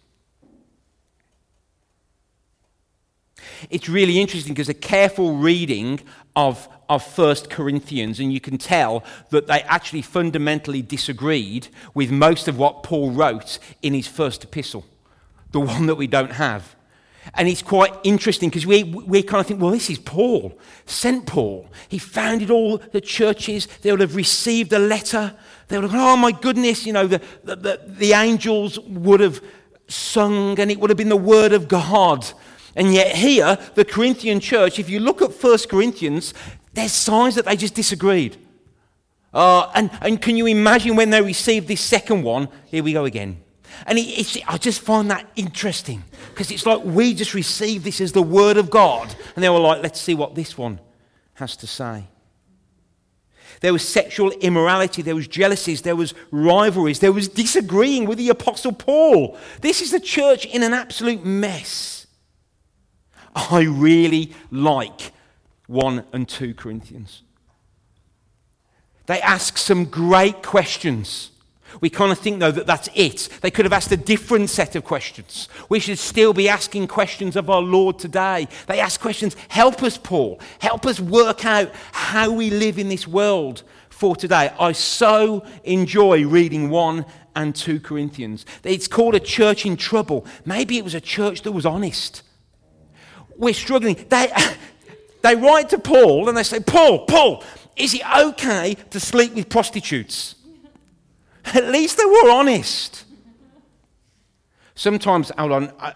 It's 3.69 3.89
really 3.89 4.19
interesting 4.19 4.53
because 4.53 4.69
a 4.69 4.74
careful 4.74 5.38
reading 5.38 6.00
of, 6.36 6.67
of 6.88 7.17
1 7.17 7.36
Corinthians, 7.50 8.19
and 8.19 8.31
you 8.31 8.39
can 8.39 8.58
tell 8.58 9.03
that 9.29 9.48
they 9.48 9.62
actually 9.63 10.01
fundamentally 10.01 10.81
disagreed 10.81 11.67
with 11.93 12.12
most 12.12 12.48
of 12.48 12.58
what 12.58 12.84
Paul 12.84 13.12
wrote 13.12 13.60
in 13.81 13.93
his 13.93 14.08
first 14.08 14.43
epistle, 14.43 14.86
the 15.51 15.60
one 15.60 15.86
that 15.88 15.96
we 15.96 16.08
don't 16.08 16.34
have. 16.34 16.75
And 17.36 17.48
it's 17.48 17.62
quite 17.62 17.93
interesting 18.03 18.50
because 18.50 18.65
we, 18.65 18.84
we 18.84 19.22
kind 19.22 19.41
of 19.41 19.48
think, 19.48 19.62
well, 19.62 19.72
this 19.72 19.89
is 19.89 20.00
Paul, 20.00 20.58
St. 20.86 21.25
Paul. 21.25 21.69
He 21.88 22.00
founded 22.00 22.50
all 22.50 22.77
the 22.77 23.01
churches. 23.01 23.67
They 23.81 23.91
would 23.91 24.00
have 24.00 24.15
received 24.15 24.74
a 24.74 24.79
letter. 24.79 25.36
They 25.67 25.77
would 25.77 25.91
have, 25.91 26.00
oh 26.00 26.17
my 26.17 26.31
goodness, 26.31 26.86
you 26.86 26.93
know, 26.93 27.08
the, 27.08 27.22
the, 27.43 27.55
the, 27.55 27.81
the 27.86 28.13
angels 28.13 28.79
would 28.79 29.19
have 29.19 29.43
sung 29.88 30.60
and 30.60 30.72
it 30.72 30.79
would 30.79 30.89
have 30.89 30.98
been 30.98 31.10
the 31.10 31.17
word 31.17 31.53
of 31.53 31.67
God. 31.67 32.31
And 32.75 32.93
yet, 32.93 33.15
here, 33.15 33.57
the 33.75 33.85
Corinthian 33.85 34.39
church, 34.39 34.79
if 34.79 34.89
you 34.89 34.99
look 34.99 35.21
at 35.21 35.31
1 35.31 35.57
Corinthians, 35.69 36.33
there's 36.73 36.91
signs 36.91 37.35
that 37.35 37.45
they 37.45 37.55
just 37.55 37.73
disagreed. 37.73 38.38
Uh, 39.33 39.69
and, 39.75 39.91
and 40.01 40.21
can 40.21 40.38
you 40.38 40.47
imagine 40.47 40.95
when 40.95 41.09
they 41.09 41.21
received 41.21 41.67
this 41.67 41.81
second 41.81 42.23
one? 42.23 42.49
Here 42.65 42.83
we 42.83 42.93
go 42.93 43.05
again. 43.05 43.41
And 43.85 43.97
it, 43.99 44.38
I 44.47 44.57
just 44.57 44.81
find 44.81 45.09
that 45.11 45.29
interesting 45.35 46.03
because 46.29 46.51
it's 46.51 46.65
like 46.65 46.83
we 46.83 47.13
just 47.13 47.33
received 47.33 47.85
this 47.85 48.01
as 48.01 48.11
the 48.11 48.23
Word 48.23 48.57
of 48.57 48.69
God. 48.69 49.13
And 49.35 49.43
they 49.43 49.49
were 49.49 49.59
like, 49.59 49.81
let's 49.81 50.01
see 50.01 50.15
what 50.15 50.35
this 50.35 50.57
one 50.57 50.79
has 51.35 51.55
to 51.57 51.67
say. 51.67 52.05
There 53.61 53.73
was 53.73 53.88
sexual 53.88 54.31
immorality, 54.31 55.01
there 55.01 55.15
was 55.15 55.27
jealousies, 55.27 55.81
there 55.81 55.95
was 55.95 56.13
rivalries, 56.31 56.99
there 56.99 57.11
was 57.11 57.27
disagreeing 57.27 58.05
with 58.05 58.17
the 58.17 58.29
Apostle 58.29 58.71
Paul. 58.71 59.38
This 59.59 59.81
is 59.81 59.91
the 59.91 59.99
church 59.99 60.45
in 60.45 60.63
an 60.63 60.73
absolute 60.73 61.25
mess. 61.25 61.98
I 63.36 63.62
really 63.62 64.33
like 64.51 65.12
1 65.67 66.03
and 66.13 66.27
2 66.27 66.53
Corinthians. 66.53 67.24
They 69.05 69.21
ask 69.21 69.57
some 69.57 69.86
great 69.86 70.43
questions. 70.43 71.31
We 71.81 71.89
kind 71.89 72.12
of 72.12 72.19
think, 72.19 72.39
though, 72.39 72.51
that 72.51 72.67
that's 72.67 72.89
it. 72.95 73.29
They 73.41 73.51
could 73.51 73.65
have 73.65 73.74
asked 73.74 73.91
a 73.91 73.98
different 73.98 74.50
set 74.50 74.75
of 74.75 74.83
questions. 74.83 75.50
We 75.69 75.79
should 75.79 76.00
still 76.00 76.33
be 76.33 76.50
asking 76.50 76.88
questions 76.88 77.36
of 77.36 77.50
our 77.50 77.62
Lord 77.62 78.00
today. 78.00 78.48
They 78.67 78.79
ask 78.79 79.00
questions 79.00 79.36
Help 79.50 79.83
us, 79.83 79.98
Paul. 79.98 80.39
Help 80.59 80.86
us 80.86 81.00
work 81.00 81.45
out 81.45 81.71
how 81.91 82.31
we 82.31 82.50
live 82.50 82.79
in 82.79 82.89
this 82.89 83.07
world 83.07 83.63
for 83.89 84.15
today. 84.15 84.51
I 84.59 84.71
so 84.71 85.45
enjoy 85.63 86.25
reading 86.25 86.69
1 86.69 87.05
and 87.36 87.55
2 87.55 87.79
Corinthians. 87.79 88.45
It's 88.63 88.88
called 88.88 89.15
a 89.15 89.19
church 89.19 89.65
in 89.65 89.77
trouble. 89.77 90.25
Maybe 90.45 90.77
it 90.77 90.83
was 90.83 90.95
a 90.95 91.01
church 91.01 91.43
that 91.43 91.51
was 91.51 91.65
honest. 91.65 92.24
We're 93.39 93.53
struggling. 93.53 93.96
They, 94.10 94.31
they 95.24 95.36
write 95.36 95.69
to 95.69 95.79
Paul 95.79 96.29
and 96.29 96.38
they 96.38 96.43
say, 96.43 96.60
Paul, 96.60 97.05
Paul, 97.05 97.43
is 97.75 97.96
it 97.96 98.01
okay 98.15 98.75
to 98.91 99.00
sleep 99.00 99.34
with 99.34 99.50
prostitutes? 99.50 100.36
At 101.46 101.65
least 101.65 101.98
they 101.98 102.05
were 102.05 102.29
honest. 102.29 103.05
Sometimes, 104.75 105.31
hold 105.38 105.53
on, 105.53 105.74
I, 105.79 105.93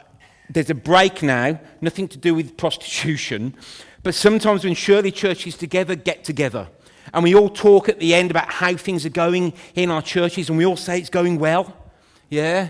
there's 0.50 0.70
a 0.70 0.76
break 0.76 1.22
now, 1.22 1.60
nothing 1.82 2.08
to 2.08 2.18
do 2.18 2.34
with 2.34 2.58
prostitution, 2.58 3.54
but 4.02 4.16
sometimes 4.16 4.64
when 4.64 4.74
Shirley 4.74 5.12
churches 5.12 5.56
together 5.56 5.96
get 5.96 6.24
together 6.24 6.68
and 7.14 7.24
we 7.24 7.36
all 7.36 7.50
talk 7.50 7.90
at 7.90 8.00
the 8.00 8.14
end 8.14 8.32
about 8.32 8.52
how 8.52 8.76
things 8.76 9.06
are 9.06 9.10
going 9.10 9.54
in 9.76 9.92
our 9.92 10.02
churches 10.02 10.50
and 10.50 10.58
we 10.58 10.66
all 10.66 10.78
say 10.78 11.00
it's 11.00 11.10
going 11.10 11.40
well, 11.40 11.76
yeah? 12.30 12.70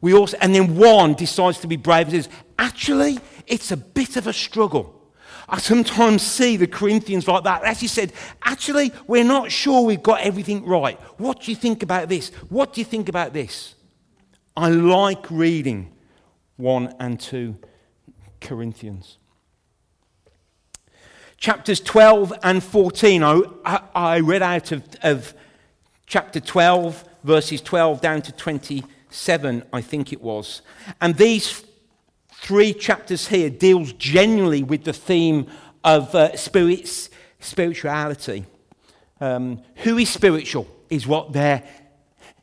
We 0.00 0.12
also, 0.12 0.36
and 0.40 0.54
then 0.54 0.76
one 0.76 1.14
decides 1.14 1.60
to 1.60 1.66
be 1.66 1.76
brave 1.76 2.08
and 2.08 2.24
says, 2.24 2.28
actually, 2.58 3.18
it's 3.46 3.70
a 3.70 3.76
bit 3.76 4.16
of 4.16 4.26
a 4.26 4.32
struggle. 4.32 5.04
I 5.48 5.58
sometimes 5.58 6.22
see 6.22 6.56
the 6.56 6.66
Corinthians 6.66 7.28
like 7.28 7.44
that. 7.44 7.64
As 7.64 7.80
he 7.80 7.86
said, 7.86 8.12
actually, 8.44 8.92
we're 9.06 9.24
not 9.24 9.52
sure 9.52 9.82
we've 9.82 10.02
got 10.02 10.20
everything 10.20 10.64
right. 10.64 10.98
What 11.18 11.42
do 11.42 11.50
you 11.50 11.56
think 11.56 11.82
about 11.82 12.08
this? 12.08 12.30
What 12.48 12.72
do 12.72 12.80
you 12.80 12.84
think 12.84 13.08
about 13.08 13.32
this? 13.32 13.74
I 14.56 14.70
like 14.70 15.30
reading 15.30 15.92
1 16.56 16.94
and 16.98 17.20
2 17.20 17.56
Corinthians. 18.40 19.18
Chapters 21.36 21.80
12 21.80 22.32
and 22.42 22.62
14, 22.62 23.22
I, 23.22 23.80
I 23.94 24.20
read 24.20 24.42
out 24.42 24.72
of, 24.72 24.82
of 25.02 25.34
chapter 26.06 26.40
12, 26.40 27.04
verses 27.22 27.60
12 27.60 28.00
down 28.00 28.22
to 28.22 28.32
27, 28.32 29.62
I 29.72 29.80
think 29.82 30.12
it 30.12 30.22
was. 30.22 30.62
And 31.02 31.16
these 31.16 31.64
three 32.44 32.74
chapters 32.74 33.28
here 33.28 33.48
deals 33.48 33.94
genuinely 33.94 34.62
with 34.62 34.84
the 34.84 34.92
theme 34.92 35.46
of 35.82 36.14
uh, 36.14 36.36
spirits, 36.36 37.08
spirituality. 37.40 38.44
Um, 39.18 39.62
who 39.76 39.96
is 39.96 40.10
spiritual 40.10 40.68
is 40.90 41.06
what 41.06 41.32
they're 41.32 41.62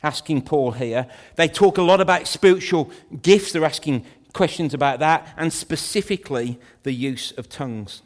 asking 0.02 0.42
Paul 0.42 0.72
here. 0.72 1.06
They 1.36 1.48
talk 1.48 1.78
a 1.78 1.84
lot 1.84 2.02
about 2.02 2.28
spiritual 2.28 2.90
gifts, 3.22 3.52
they're 3.52 3.64
asking 3.64 4.04
questions 4.34 4.74
about 4.74 4.98
that, 5.02 5.28
and 5.38 5.54
specifically 5.54 6.60
the 6.82 6.94
use 6.94 7.32
of 7.34 7.48
tongues. 7.48 8.02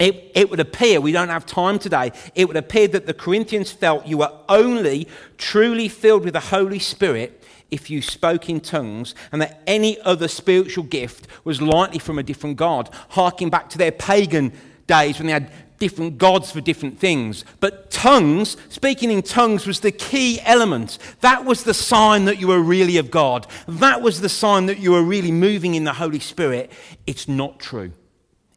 It, 0.00 0.32
it, 0.34 0.50
would 0.50 0.58
appear, 0.58 1.00
we 1.00 1.12
don't 1.12 1.28
have 1.28 1.46
time 1.46 1.78
today, 1.78 2.10
it 2.34 2.48
would 2.48 2.56
appear 2.56 2.88
that 2.88 3.06
the 3.06 3.14
Corinthians 3.14 3.70
felt 3.70 4.06
you 4.06 4.18
were 4.18 4.32
only 4.48 5.06
truly 5.38 5.88
filled 5.88 6.24
with 6.24 6.34
the 6.34 6.40
Holy 6.40 6.80
Spirit 6.80 7.44
if 7.70 7.90
you 7.90 8.00
spoke 8.00 8.48
in 8.48 8.60
tongues, 8.60 9.14
and 9.32 9.42
that 9.42 9.62
any 9.66 10.00
other 10.02 10.28
spiritual 10.28 10.84
gift 10.84 11.26
was 11.44 11.60
likely 11.60 11.98
from 11.98 12.18
a 12.18 12.22
different 12.22 12.56
God, 12.56 12.90
harking 13.10 13.50
back 13.50 13.70
to 13.70 13.78
their 13.78 13.92
pagan 13.92 14.52
days 14.86 15.18
when 15.18 15.26
they 15.26 15.32
had 15.32 15.50
different 15.78 16.18
gods 16.18 16.50
for 16.50 16.60
different 16.60 16.98
things. 16.98 17.44
But 17.60 17.90
tongues, 17.90 18.56
speaking 18.68 19.10
in 19.10 19.22
tongues, 19.22 19.66
was 19.66 19.80
the 19.80 19.92
key 19.92 20.40
element. 20.42 20.98
That 21.20 21.44
was 21.44 21.64
the 21.64 21.74
sign 21.74 22.24
that 22.26 22.40
you 22.40 22.48
were 22.48 22.60
really 22.60 22.96
of 22.96 23.10
God. 23.10 23.46
That 23.68 24.02
was 24.02 24.20
the 24.20 24.28
sign 24.28 24.66
that 24.66 24.78
you 24.78 24.92
were 24.92 25.02
really 25.02 25.32
moving 25.32 25.74
in 25.74 25.84
the 25.84 25.92
Holy 25.92 26.20
Spirit. 26.20 26.70
It's 27.06 27.28
not 27.28 27.58
true. 27.58 27.92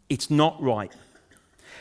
It's 0.10 0.30
not 0.30 0.62
right. 0.62 0.92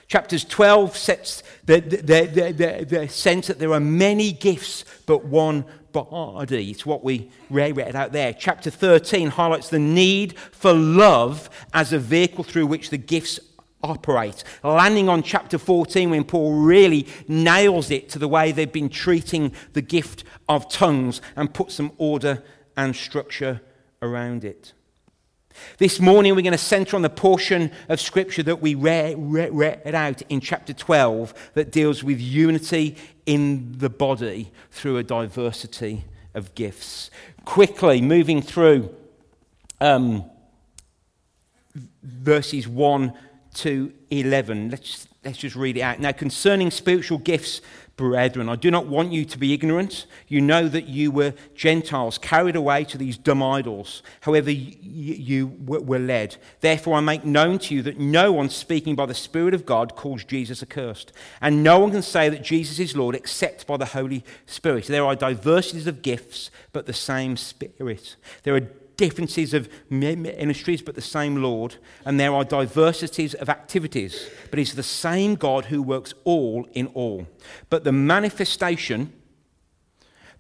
Chapters 0.08 0.44
12 0.44 0.97
sets 0.97 1.42
the, 1.66 1.80
the, 1.80 2.52
the, 2.52 2.87
the, 2.88 3.08
sense 3.08 3.47
that 3.49 3.58
there 3.58 3.75
are 3.75 3.80
many 3.80 4.32
gifts, 4.32 4.87
but 5.04 5.26
one 5.26 5.66
body. 5.92 6.71
It's 6.71 6.87
what 6.87 7.04
we 7.04 7.30
read 7.50 7.78
out 7.95 8.12
there. 8.12 8.33
Chapter 8.33 8.71
13 8.71 9.28
highlights 9.28 9.68
the 9.68 9.78
need 9.78 10.38
for 10.38 10.73
love 10.73 11.50
as 11.73 11.92
a 11.92 11.99
vehicle 11.99 12.45
through 12.45 12.66
which 12.66 12.90
the 12.90 12.99
gifts 12.99 13.40
operate. 13.83 14.45
Landing 14.62 15.09
on 15.09 15.23
chapter 15.23 15.59
14 15.59 16.11
when 16.11 16.25
Paul 16.25 16.61
really 16.62 17.07
nails 17.26 17.90
it 17.90 18.09
to 18.11 18.18
the 18.18 18.28
way 18.28 18.52
they've 18.52 18.73
been 18.73 18.88
treating 18.88 19.52
the 19.73 19.83
gift 19.83 20.25
of 20.49 20.68
tongues 20.68 21.21
and 21.37 21.52
put 21.52 21.71
some 21.71 21.92
order 21.99 22.42
and 22.76 22.95
structure 22.95 23.61
around 24.02 24.45
it. 24.45 24.73
This 25.78 26.00
morning, 26.00 26.34
we're 26.34 26.42
going 26.42 26.52
to 26.52 26.58
center 26.58 26.96
on 26.96 27.02
the 27.02 27.10
portion 27.10 27.70
of 27.88 28.00
Scripture 28.00 28.42
that 28.44 28.60
we 28.60 28.74
read, 28.74 29.16
read, 29.18 29.52
read, 29.52 29.94
out 29.94 30.22
in 30.28 30.40
chapter 30.40 30.72
12 30.72 31.52
that 31.54 31.70
deals 31.70 32.02
with 32.02 32.20
unity 32.20 32.96
in 33.26 33.78
the 33.78 33.90
body 33.90 34.50
through 34.70 34.98
a 34.98 35.02
diversity 35.02 36.04
of 36.34 36.54
gifts. 36.54 37.10
Quickly, 37.44 38.00
moving 38.00 38.42
through 38.42 38.94
um, 39.80 40.24
verses 42.02 42.66
1 42.66 43.12
to 43.54 43.92
11. 44.10 44.70
Let's, 44.70 45.08
let's 45.24 45.38
just 45.38 45.56
read 45.56 45.76
it 45.76 45.82
out. 45.82 46.00
Now, 46.00 46.12
concerning 46.12 46.70
spiritual 46.70 47.18
gifts, 47.18 47.60
Brethren, 47.99 48.49
I 48.49 48.55
do 48.55 48.71
not 48.71 48.87
want 48.87 49.12
you 49.12 49.25
to 49.25 49.37
be 49.37 49.52
ignorant. 49.52 50.07
You 50.28 50.40
know 50.40 50.69
that 50.69 50.87
you 50.87 51.11
were 51.11 51.35
Gentiles, 51.57 52.17
carried 52.17 52.55
away 52.55 52.85
to 52.85 52.97
these 52.97 53.19
dumb 53.19 53.43
idols, 53.43 54.05
however 54.21 54.52
you 54.52 55.49
were 55.67 55.99
led. 55.99 56.37
Therefore, 56.61 56.95
I 56.95 57.00
make 57.00 57.25
known 57.25 57.59
to 57.59 57.75
you 57.75 57.83
that 57.83 57.99
no 57.99 58.31
one 58.31 58.50
speaking 58.50 58.95
by 58.95 59.07
the 59.07 59.14
Spirit 59.14 59.52
of 59.52 59.67
God 59.67 59.97
calls 59.97 60.23
Jesus 60.23 60.62
accursed. 60.62 61.12
And 61.40 61.64
no 61.64 61.81
one 61.81 61.90
can 61.90 62.02
say 62.02 62.28
that 62.28 62.45
Jesus 62.45 62.78
is 62.78 62.97
Lord 62.97 63.17
except 63.17 63.67
by 63.67 63.76
the 63.76 63.87
Holy 63.87 64.25
Spirit. 64.47 64.87
There 64.87 65.05
are 65.05 65.17
diversities 65.17 65.88
of 65.88 66.00
gifts, 66.00 66.52
but 66.73 66.87
the 66.87 66.93
same 66.93 67.37
Spirit. 67.37 68.14
There 68.45 68.55
are 68.55 68.69
differences 68.99 69.55
of 69.55 69.71
ministries, 69.88 70.83
but 70.83 70.95
the 70.95 71.00
same 71.00 71.37
Lord. 71.37 71.76
And 72.05 72.21
there 72.21 72.35
are 72.35 72.45
diversities 72.45 73.33
of 73.33 73.49
activities, 73.49 74.28
but 74.50 74.59
it's 74.59 74.75
the 74.75 74.83
same 74.83 75.37
God 75.37 75.67
who 75.67 75.81
works 75.81 76.12
all 76.25 76.69
in 76.75 76.88
all. 76.88 77.26
But 77.71 77.85
the 77.85 77.93
manifestation, 77.93 79.14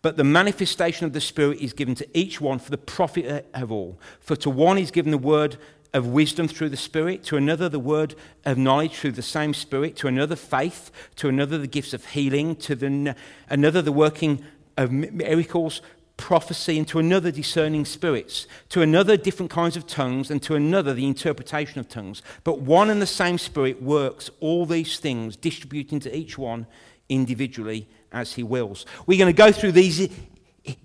but 0.02 0.18
the 0.18 0.24
manifestation 0.24 1.06
of 1.06 1.14
the 1.14 1.22
Spirit 1.22 1.60
is 1.60 1.72
given 1.72 1.94
to 1.94 2.18
each 2.18 2.40
one 2.40 2.58
for 2.58 2.70
the 2.70 2.76
profit 2.76 3.48
of 3.54 3.72
all. 3.72 3.98
For 4.20 4.36
to 4.36 4.50
one 4.50 4.76
is 4.76 4.90
given 4.90 5.12
the 5.12 5.18
word 5.18 5.56
of 5.94 6.08
wisdom 6.08 6.48
through 6.48 6.68
the 6.68 6.76
Spirit, 6.76 7.24
to 7.24 7.36
another 7.36 7.68
the 7.68 7.78
word 7.78 8.14
of 8.44 8.58
knowledge 8.58 8.94
through 8.94 9.12
the 9.12 9.22
same 9.22 9.54
Spirit, 9.54 9.96
to 9.96 10.06
another 10.08 10.36
faith, 10.36 10.90
to 11.16 11.28
another 11.28 11.56
the 11.56 11.66
gifts 11.66 11.94
of 11.94 12.04
healing, 12.06 12.54
to 12.56 12.74
the, 12.74 13.16
another 13.48 13.80
the 13.80 13.92
working 13.92 14.44
of 14.76 14.92
miracles, 14.92 15.80
prophecy, 16.18 16.76
and 16.76 16.86
to 16.88 16.98
another 16.98 17.30
discerning 17.30 17.86
spirits, 17.86 18.46
to 18.68 18.82
another 18.82 19.16
different 19.16 19.50
kinds 19.50 19.76
of 19.76 19.86
tongues, 19.86 20.30
and 20.30 20.42
to 20.42 20.54
another 20.54 20.92
the 20.92 21.06
interpretation 21.06 21.80
of 21.80 21.88
tongues. 21.88 22.20
But 22.44 22.60
one 22.60 22.90
and 22.90 23.00
the 23.00 23.06
same 23.06 23.38
Spirit 23.38 23.82
works 23.82 24.28
all 24.40 24.66
these 24.66 24.98
things, 24.98 25.36
distributing 25.36 26.00
to 26.00 26.14
each 26.14 26.36
one 26.36 26.66
individually 27.08 27.88
as 28.12 28.34
he 28.34 28.42
wills. 28.42 28.84
We're 29.06 29.18
going 29.18 29.34
to 29.34 29.42
go 29.42 29.50
through 29.50 29.72
these 29.72 30.10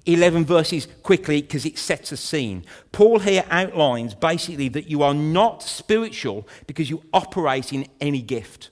11 0.05 0.45
verses 0.45 0.87
quickly 1.03 1.41
because 1.41 1.65
it 1.65 1.77
sets 1.77 2.11
a 2.11 2.17
scene. 2.17 2.65
Paul 2.91 3.19
here 3.19 3.43
outlines 3.49 4.15
basically 4.15 4.69
that 4.69 4.89
you 4.89 5.03
are 5.03 5.13
not 5.13 5.61
spiritual 5.61 6.47
because 6.67 6.89
you 6.89 7.03
operate 7.13 7.73
in 7.73 7.87
any 7.99 8.21
gift. 8.21 8.69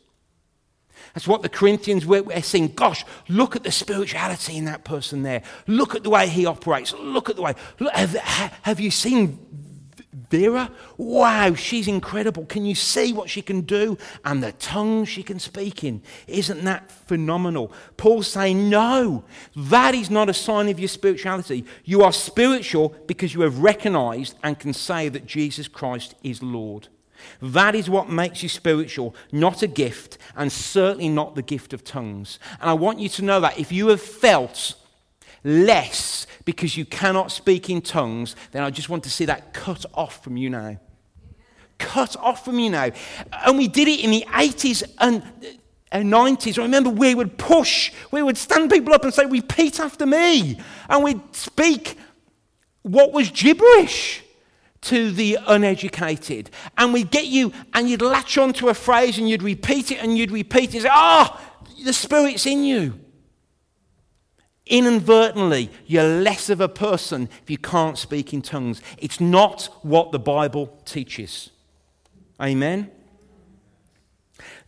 That's 1.14 1.28
what 1.28 1.42
the 1.42 1.50
Corinthians 1.50 2.06
were, 2.06 2.24
were 2.24 2.42
saying. 2.42 2.70
Gosh, 2.70 3.06
look 3.28 3.56
at 3.56 3.64
the 3.64 3.72
spirituality 3.72 4.58
in 4.58 4.66
that 4.66 4.84
person 4.84 5.24
there. 5.24 5.44
Look 5.68 5.96
at 5.96 6.04
the 6.04 6.10
way 6.10 6.28
he 6.28 6.46
operates. 6.46 6.94
Look 6.94 7.30
at 7.30 7.36
the 7.36 7.42
way. 7.42 7.54
Look, 7.80 7.94
have, 7.94 8.14
have 8.62 8.80
you 8.80 8.92
seen 8.92 9.40
Vera? 10.30 10.72
Wow, 10.98 11.54
she's 11.56 11.88
incredible. 11.90 12.46
Can 12.46 12.66
you 12.66 12.76
see 12.76 13.12
what 13.12 13.30
she 13.30 13.42
can 13.42 13.62
do? 13.62 13.98
And 14.24 14.42
the 14.42 14.54
tongue 14.54 15.04
she 15.04 15.24
can 15.24 15.40
speak 15.40 15.84
in. 15.84 16.02
Isn't 16.28 16.64
that 16.64 16.90
phenomenal? 16.90 17.74
Paul's 17.98 18.28
saying, 18.28 18.70
no, 18.70 19.26
that 19.56 19.94
is 19.94 20.10
not 20.10 20.30
a 20.30 20.34
sign 20.34 20.70
of 20.70 20.80
your 20.80 20.88
spirituality. 20.88 21.66
You 21.84 22.04
are 22.04 22.14
spiritual 22.14 22.96
because 23.08 23.34
you 23.34 23.42
have 23.42 23.60
recognized 23.60 24.38
and 24.44 24.58
can 24.58 24.74
say 24.74 25.10
that 25.10 25.26
Jesus 25.26 25.68
Christ 25.68 26.16
is 26.24 26.42
Lord. 26.42 26.88
That 27.42 27.76
is 27.76 27.90
what 27.90 28.10
makes 28.10 28.44
you 28.44 28.50
spiritual, 28.50 29.16
not 29.32 29.62
a 29.62 29.68
gift, 29.68 30.18
and 30.36 30.52
certainly 30.52 31.10
not 31.10 31.36
the 31.36 31.42
gift 31.42 31.74
of 31.74 31.84
tongues. 31.84 32.40
And 32.60 32.70
I 32.70 32.74
want 32.74 33.00
you 33.00 33.10
to 33.10 33.22
know 33.24 33.40
that 33.40 33.60
if 33.60 33.72
you 33.72 33.88
have 33.88 34.02
felt 34.02 34.76
less 35.44 36.28
because 36.46 36.78
you 36.78 36.86
cannot 36.86 37.32
speak 37.32 37.70
in 37.70 37.82
tongues, 37.82 38.36
then 38.52 38.64
I 38.64 38.70
just 38.70 38.90
want 38.90 39.04
to 39.04 39.10
see 39.10 39.26
that 39.26 39.54
cut 39.54 39.86
off 39.94 40.24
from 40.24 40.38
you 40.38 40.50
now. 40.50 40.80
Cut 41.78 42.16
off 42.18 42.46
from 42.46 42.60
you 42.60 42.70
now. 42.70 42.92
And 43.46 43.58
we 43.58 43.68
did 43.68 43.88
it 43.88 44.02
in 44.02 44.12
the 44.12 44.26
80s 44.30 44.84
and 45.00 45.24
uh, 45.92 45.98
90s. 45.98 46.60
I 46.60 46.64
remember 46.64 46.90
we 46.90 47.16
would 47.16 47.38
push, 47.38 47.92
we 48.12 48.22
would 48.22 48.38
stand 48.38 48.70
people 48.70 48.94
up 48.94 49.04
and 49.04 49.14
say, 49.14 49.26
Repeat 49.26 49.80
after 49.80 50.06
me. 50.06 50.60
And 50.90 51.04
we'd 51.04 51.36
speak 51.36 51.98
what 52.84 53.12
was 53.12 53.30
gibberish 53.30 54.24
to 54.82 55.12
the 55.12 55.38
uneducated. 55.48 56.50
And 56.78 56.94
we'd 56.94 57.12
get 57.12 57.28
you, 57.28 57.54
and 57.74 57.90
you'd 57.90 58.02
latch 58.02 58.38
onto 58.38 58.70
a 58.70 58.74
phrase 58.74 59.18
and 59.18 59.30
you'd 59.30 59.44
repeat 59.44 59.92
it 59.92 60.00
and 60.02 60.18
you'd 60.18 60.32
repeat 60.32 60.76
it. 60.76 60.86
Ah, 60.90 61.40
oh, 61.40 61.84
the 61.84 61.94
Spirit's 61.94 62.46
in 62.46 62.64
you. 62.64 63.00
Inadvertently, 64.66 65.70
you're 65.86 66.04
less 66.04 66.50
of 66.50 66.62
a 66.62 66.70
person 66.70 67.28
if 67.44 67.50
you 67.50 67.58
can't 67.58 67.98
speak 67.98 68.34
in 68.34 68.42
tongues. 68.42 68.82
It's 68.98 69.20
not 69.20 69.66
what 69.82 70.12
the 70.12 70.20
Bible 70.20 70.80
teaches. 70.86 71.50
Amen? 72.42 72.90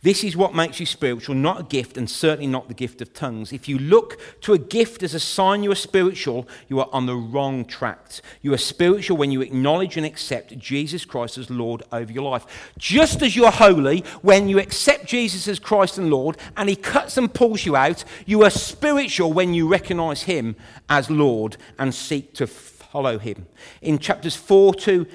This 0.04 0.22
is 0.22 0.36
what 0.36 0.54
makes 0.54 0.80
you 0.80 0.84
spiritual, 0.84 1.34
not 1.34 1.60
a 1.60 1.62
gift, 1.62 1.96
and 1.96 2.10
certainly 2.10 2.46
not 2.46 2.68
the 2.68 2.74
gift 2.74 3.00
of 3.00 3.14
tongues. 3.14 3.54
If 3.54 3.70
you 3.70 3.78
look 3.78 4.20
to 4.42 4.52
a 4.52 4.58
gift 4.58 5.02
as 5.02 5.14
a 5.14 5.18
sign 5.18 5.62
you 5.62 5.72
are 5.72 5.74
spiritual, 5.74 6.46
you 6.68 6.78
are 6.78 6.90
on 6.92 7.06
the 7.06 7.16
wrong 7.16 7.64
track. 7.64 8.20
You 8.42 8.52
are 8.52 8.58
spiritual 8.58 9.16
when 9.16 9.30
you 9.30 9.40
acknowledge 9.40 9.96
and 9.96 10.04
accept 10.04 10.58
Jesus 10.58 11.06
Christ 11.06 11.38
as 11.38 11.48
Lord 11.48 11.84
over 11.90 12.12
your 12.12 12.30
life. 12.30 12.44
Just 12.76 13.22
as 13.22 13.34
you're 13.34 13.50
holy 13.50 14.00
when 14.20 14.46
you 14.46 14.58
accept 14.58 15.06
Jesus 15.06 15.48
as 15.48 15.58
Christ 15.58 15.96
and 15.96 16.10
Lord, 16.10 16.36
and 16.54 16.68
He 16.68 16.76
cuts 16.76 17.16
and 17.16 17.32
pulls 17.32 17.64
you 17.64 17.74
out, 17.74 18.04
you 18.26 18.42
are 18.42 18.50
spiritual 18.50 19.32
when 19.32 19.54
you 19.54 19.66
recognize 19.66 20.24
Him 20.24 20.54
as 20.86 21.08
Lord 21.08 21.56
and 21.78 21.94
seek 21.94 22.34
to 22.34 22.46
follow 22.46 23.18
Him. 23.18 23.46
In 23.80 23.98
chapters 23.98 24.36
4 24.36 24.74
to 24.74 25.06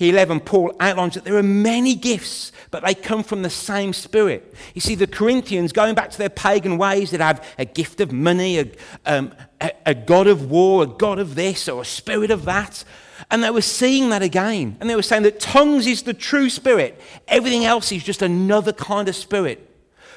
11, 0.00 0.40
Paul 0.40 0.74
outlines 0.78 1.14
that 1.14 1.24
there 1.24 1.36
are 1.36 1.42
many 1.42 1.94
gifts, 1.94 2.52
but 2.70 2.84
they 2.84 2.94
come 2.94 3.22
from 3.22 3.42
the 3.42 3.50
same 3.50 3.92
Spirit. 3.92 4.54
You 4.74 4.80
see, 4.80 4.94
the 4.94 5.06
Corinthians, 5.06 5.72
going 5.72 5.94
back 5.94 6.10
to 6.10 6.18
their 6.18 6.28
pagan 6.28 6.78
ways, 6.78 7.10
that 7.10 7.20
have 7.20 7.44
a 7.58 7.64
gift 7.64 8.00
of 8.00 8.12
money, 8.12 8.58
a, 8.58 8.66
um, 9.06 9.32
a, 9.60 9.72
a 9.86 9.94
God 9.94 10.26
of 10.26 10.50
war, 10.50 10.84
a 10.84 10.86
God 10.86 11.18
of 11.18 11.34
this, 11.34 11.68
or 11.68 11.82
a 11.82 11.84
spirit 11.84 12.30
of 12.30 12.44
that. 12.44 12.84
And 13.30 13.42
they 13.42 13.50
were 13.50 13.60
seeing 13.60 14.10
that 14.10 14.22
again. 14.22 14.76
And 14.80 14.88
they 14.88 14.94
were 14.94 15.02
saying 15.02 15.24
that 15.24 15.40
tongues 15.40 15.86
is 15.86 16.02
the 16.02 16.14
true 16.14 16.48
spirit, 16.48 17.00
everything 17.26 17.64
else 17.64 17.90
is 17.90 18.04
just 18.04 18.22
another 18.22 18.72
kind 18.72 19.08
of 19.08 19.16
spirit. 19.16 19.64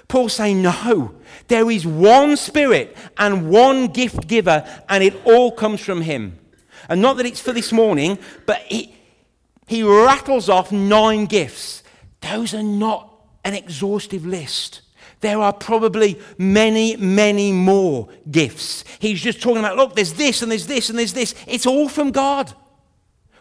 Paul's 0.07 0.33
saying, 0.33 0.61
no, 0.61 1.15
there 1.47 1.71
is 1.71 1.87
one 1.87 2.35
spirit 2.35 2.97
and 3.17 3.49
one 3.49 3.87
gift 3.87 4.27
giver, 4.27 4.67
and 4.89 5.03
it 5.03 5.15
all 5.25 5.51
comes 5.51 5.79
from 5.79 6.01
him. 6.01 6.37
And 6.89 7.01
not 7.01 7.17
that 7.17 7.25
it's 7.25 7.39
for 7.39 7.53
this 7.53 7.71
morning, 7.71 8.19
but 8.45 8.61
it 8.69 8.89
he 9.71 9.83
rattles 9.83 10.49
off 10.49 10.73
nine 10.73 11.27
gifts. 11.27 11.81
Those 12.19 12.53
are 12.53 12.61
not 12.61 13.09
an 13.45 13.53
exhaustive 13.53 14.25
list. 14.25 14.81
There 15.21 15.39
are 15.39 15.53
probably 15.53 16.19
many, 16.37 16.97
many 16.97 17.53
more 17.53 18.09
gifts. 18.29 18.83
He's 18.99 19.21
just 19.21 19.41
talking 19.41 19.59
about, 19.59 19.77
look, 19.77 19.95
there's 19.95 20.11
this 20.11 20.41
and 20.41 20.51
there's 20.51 20.67
this 20.67 20.89
and 20.89 20.99
there's 20.99 21.13
this. 21.13 21.33
It's 21.47 21.65
all 21.65 21.87
from 21.87 22.11
God. 22.11 22.53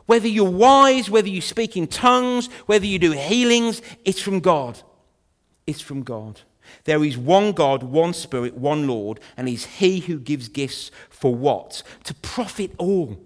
Whether 0.07 0.29
you're 0.29 0.49
wise, 0.49 1.11
whether 1.11 1.29
you 1.29 1.41
speak 1.41 1.77
in 1.77 1.89
tongues, 1.89 2.49
whether 2.67 2.87
you 2.87 3.01
do 3.01 3.11
healings, 3.11 3.83
it's 4.05 4.23
from 4.23 4.39
God. 4.39 4.81
It's 5.67 5.81
from 5.81 6.05
God. 6.05 6.43
There 6.85 7.03
is 7.03 7.19
one 7.19 7.51
God, 7.51 7.83
one 7.83 8.15
Spirit, 8.15 8.55
one 8.55 8.87
Lord, 8.87 9.19
and 9.37 9.49
He's 9.49 9.67
He 9.67 9.99
who 9.99 10.21
gives 10.21 10.49
gifts 10.49 10.93
for 11.09 11.35
what? 11.35 11.83
To 12.05 12.15
profit 12.15 12.71
all. 12.79 13.21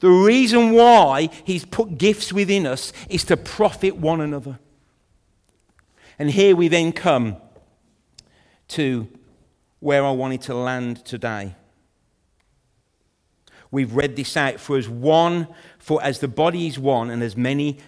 The 0.00 0.10
reason 0.10 0.72
why 0.72 1.30
He's 1.44 1.64
put 1.64 1.98
gifts 1.98 2.32
within 2.32 2.66
us 2.66 2.92
is 3.08 3.24
to 3.24 3.36
profit 3.36 3.96
one 3.96 4.20
another. 4.20 4.58
And 6.18 6.30
here 6.30 6.56
we 6.56 6.68
then 6.68 6.92
come 6.92 7.36
to 8.68 9.08
where 9.80 10.04
I 10.04 10.10
wanted 10.10 10.42
to 10.42 10.54
land 10.54 11.04
today. 11.04 11.54
We've 13.70 13.94
read 13.94 14.16
this 14.16 14.36
out 14.36 14.60
for 14.60 14.78
as 14.78 14.88
one, 14.88 15.46
for 15.78 16.02
as 16.02 16.20
the 16.20 16.28
body 16.28 16.66
is 16.66 16.78
one 16.78 17.10
and 17.10 17.22
as 17.22 17.36
many 17.36 17.78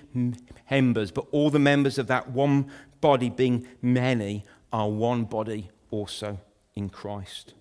members, 0.70 1.10
but 1.10 1.26
all 1.32 1.50
the 1.50 1.58
members 1.58 1.98
of 1.98 2.06
that 2.08 2.30
one 2.30 2.70
body, 3.00 3.30
being 3.30 3.66
many, 3.80 4.44
are 4.72 4.88
one 4.88 5.24
body 5.24 5.70
also 5.90 6.38
in 6.74 6.90
Christ. 6.90 7.54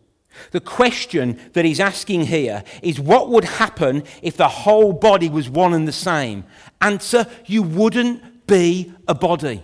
The 0.52 0.62
question 0.62 1.40
that 1.54 1.66
he's 1.66 1.80
asking 1.80 2.26
here 2.26 2.64
is 2.82 3.00
what 3.00 3.30
would 3.30 3.44
happen 3.44 4.04
if 4.22 4.38
the 4.38 4.48
whole 4.48 4.94
body 4.94 5.30
was 5.30 5.50
one 5.50 5.74
and 5.74 5.88
the 5.88 5.92
same? 5.92 6.46
Answer, 6.82 7.28
you 7.46 7.64
wouldn't 7.64 8.48
be 8.48 8.94
a 9.08 9.16
body. 9.16 9.64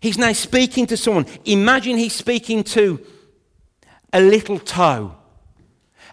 He's 0.00 0.18
now 0.18 0.32
speaking 0.32 0.86
to 0.86 0.96
someone. 0.96 1.26
Imagine 1.44 1.96
he's 1.96 2.14
speaking 2.14 2.64
to 2.64 3.04
a 4.12 4.20
little 4.20 4.58
toe. 4.58 5.16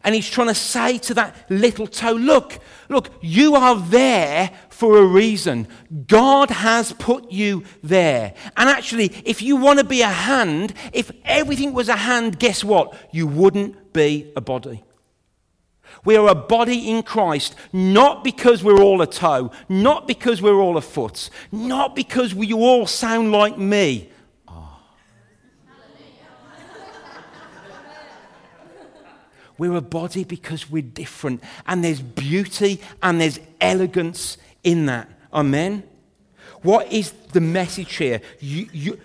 And 0.03 0.15
he's 0.15 0.29
trying 0.29 0.47
to 0.47 0.55
say 0.55 0.97
to 0.99 1.13
that 1.15 1.36
little 1.49 1.88
toe, 1.88 2.13
look, 2.13 2.60
look, 2.89 3.10
you 3.21 3.55
are 3.55 3.75
there 3.75 4.51
for 4.69 4.97
a 4.97 5.05
reason. 5.05 5.67
God 6.07 6.49
has 6.49 6.93
put 6.93 7.31
you 7.31 7.63
there. 7.83 8.33
And 8.55 8.69
actually, 8.69 9.12
if 9.25 9.41
you 9.41 9.55
want 9.55 9.79
to 9.79 9.86
be 9.86 10.01
a 10.01 10.07
hand, 10.07 10.73
if 10.93 11.12
everything 11.25 11.73
was 11.73 11.89
a 11.89 11.95
hand, 11.95 12.39
guess 12.39 12.63
what? 12.63 12.95
You 13.12 13.27
wouldn't 13.27 13.93
be 13.93 14.31
a 14.36 14.41
body. 14.41 14.83
We 16.05 16.15
are 16.15 16.27
a 16.27 16.36
body 16.36 16.89
in 16.89 17.03
Christ, 17.03 17.55
not 17.73 18.23
because 18.23 18.63
we're 18.63 18.81
all 18.81 19.01
a 19.01 19.07
toe, 19.07 19.51
not 19.67 20.07
because 20.07 20.41
we're 20.41 20.60
all 20.60 20.77
a 20.77 20.81
foot, 20.81 21.29
not 21.51 21.95
because 21.95 22.33
we 22.36 22.53
all 22.53 22.86
sound 22.86 23.31
like 23.31 23.57
me. 23.57 24.10
We're 29.58 29.76
a 29.76 29.82
body 29.82 30.24
because 30.24 30.70
we're 30.70 30.82
different. 30.82 31.43
And 31.65 31.84
there's 31.84 32.02
beauty 32.02 32.82
and 33.02 33.20
there's 33.20 33.39
elegance 33.60 34.38
in 34.63 34.86
that. 34.88 35.10
Amen? 35.34 35.84
What 36.62 36.91
is 36.91 37.12
the 37.32 37.41
message 37.41 37.96
here? 37.96 38.22
You, 38.39 38.67
you, 38.72 39.00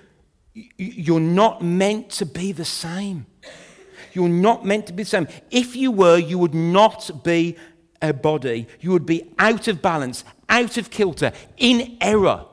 you're 0.77 1.21
not 1.21 1.63
meant 1.63 2.11
to 2.11 2.27
be 2.27 2.53
the 2.53 2.65
same. 2.65 3.27
You're 4.13 4.29
not 4.29 4.65
meant 4.65 4.87
to 4.89 4.93
be 4.93 5.03
the 5.03 5.09
same. 5.09 5.29
If 5.51 5.75
you 5.75 5.91
were, 5.91 6.19
you 6.19 6.39
would 6.39 6.55
not 6.55 7.25
be 7.25 7.57
a 8.01 8.13
body. 8.13 8.67
You 8.81 8.91
would 8.91 9.07
be 9.07 9.33
out 9.39 9.69
of 9.69 9.81
balance, 9.81 10.25
out 10.49 10.77
of 10.77 10.91
kilter, 10.91 11.33
in 11.57 11.97
error. 12.01 12.47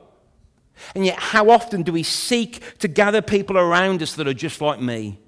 And 0.94 1.04
yet, 1.04 1.18
how 1.18 1.50
often 1.50 1.82
do 1.82 1.92
we 1.92 2.02
seek 2.02 2.78
to 2.78 2.88
gather 2.88 3.20
people 3.20 3.58
around 3.58 4.02
us 4.02 4.14
that 4.14 4.26
are 4.26 4.34
just 4.34 4.60
like 4.60 4.80
me? 4.80 5.18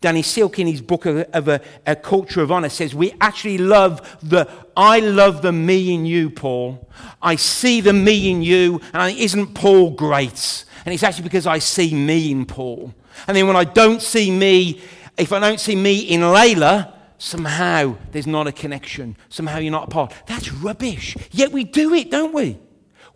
Danny 0.00 0.22
Silk, 0.22 0.58
in 0.58 0.66
his 0.66 0.82
book 0.82 1.06
of, 1.06 1.18
of 1.32 1.48
a, 1.48 1.60
a, 1.86 1.96
Culture 1.96 2.42
of 2.42 2.52
Honor, 2.52 2.68
says, 2.68 2.94
We 2.94 3.14
actually 3.20 3.58
love 3.58 4.18
the, 4.22 4.48
I 4.76 5.00
love 5.00 5.42
the 5.42 5.52
me 5.52 5.94
in 5.94 6.04
you, 6.04 6.30
Paul. 6.30 6.88
I 7.22 7.36
see 7.36 7.80
the 7.80 7.92
me 7.92 8.30
in 8.30 8.42
you, 8.42 8.80
and 8.92 9.16
isn't 9.16 9.54
Paul 9.54 9.90
great? 9.90 10.64
And 10.84 10.92
it's 10.92 11.02
actually 11.02 11.24
because 11.24 11.46
I 11.46 11.58
see 11.58 11.94
me 11.94 12.30
in 12.30 12.44
Paul. 12.44 12.94
And 13.26 13.36
then 13.36 13.46
when 13.46 13.56
I 13.56 13.64
don't 13.64 14.02
see 14.02 14.30
me, 14.30 14.82
if 15.16 15.32
I 15.32 15.38
don't 15.38 15.60
see 15.60 15.76
me 15.76 16.00
in 16.00 16.20
Layla, 16.20 16.92
somehow 17.18 17.96
there's 18.12 18.26
not 18.26 18.46
a 18.46 18.52
connection. 18.52 19.16
Somehow 19.28 19.58
you're 19.58 19.72
not 19.72 19.90
part. 19.90 20.12
That's 20.26 20.52
rubbish. 20.52 21.16
Yet 21.30 21.52
we 21.52 21.64
do 21.64 21.94
it, 21.94 22.10
don't 22.10 22.34
we? 22.34 22.58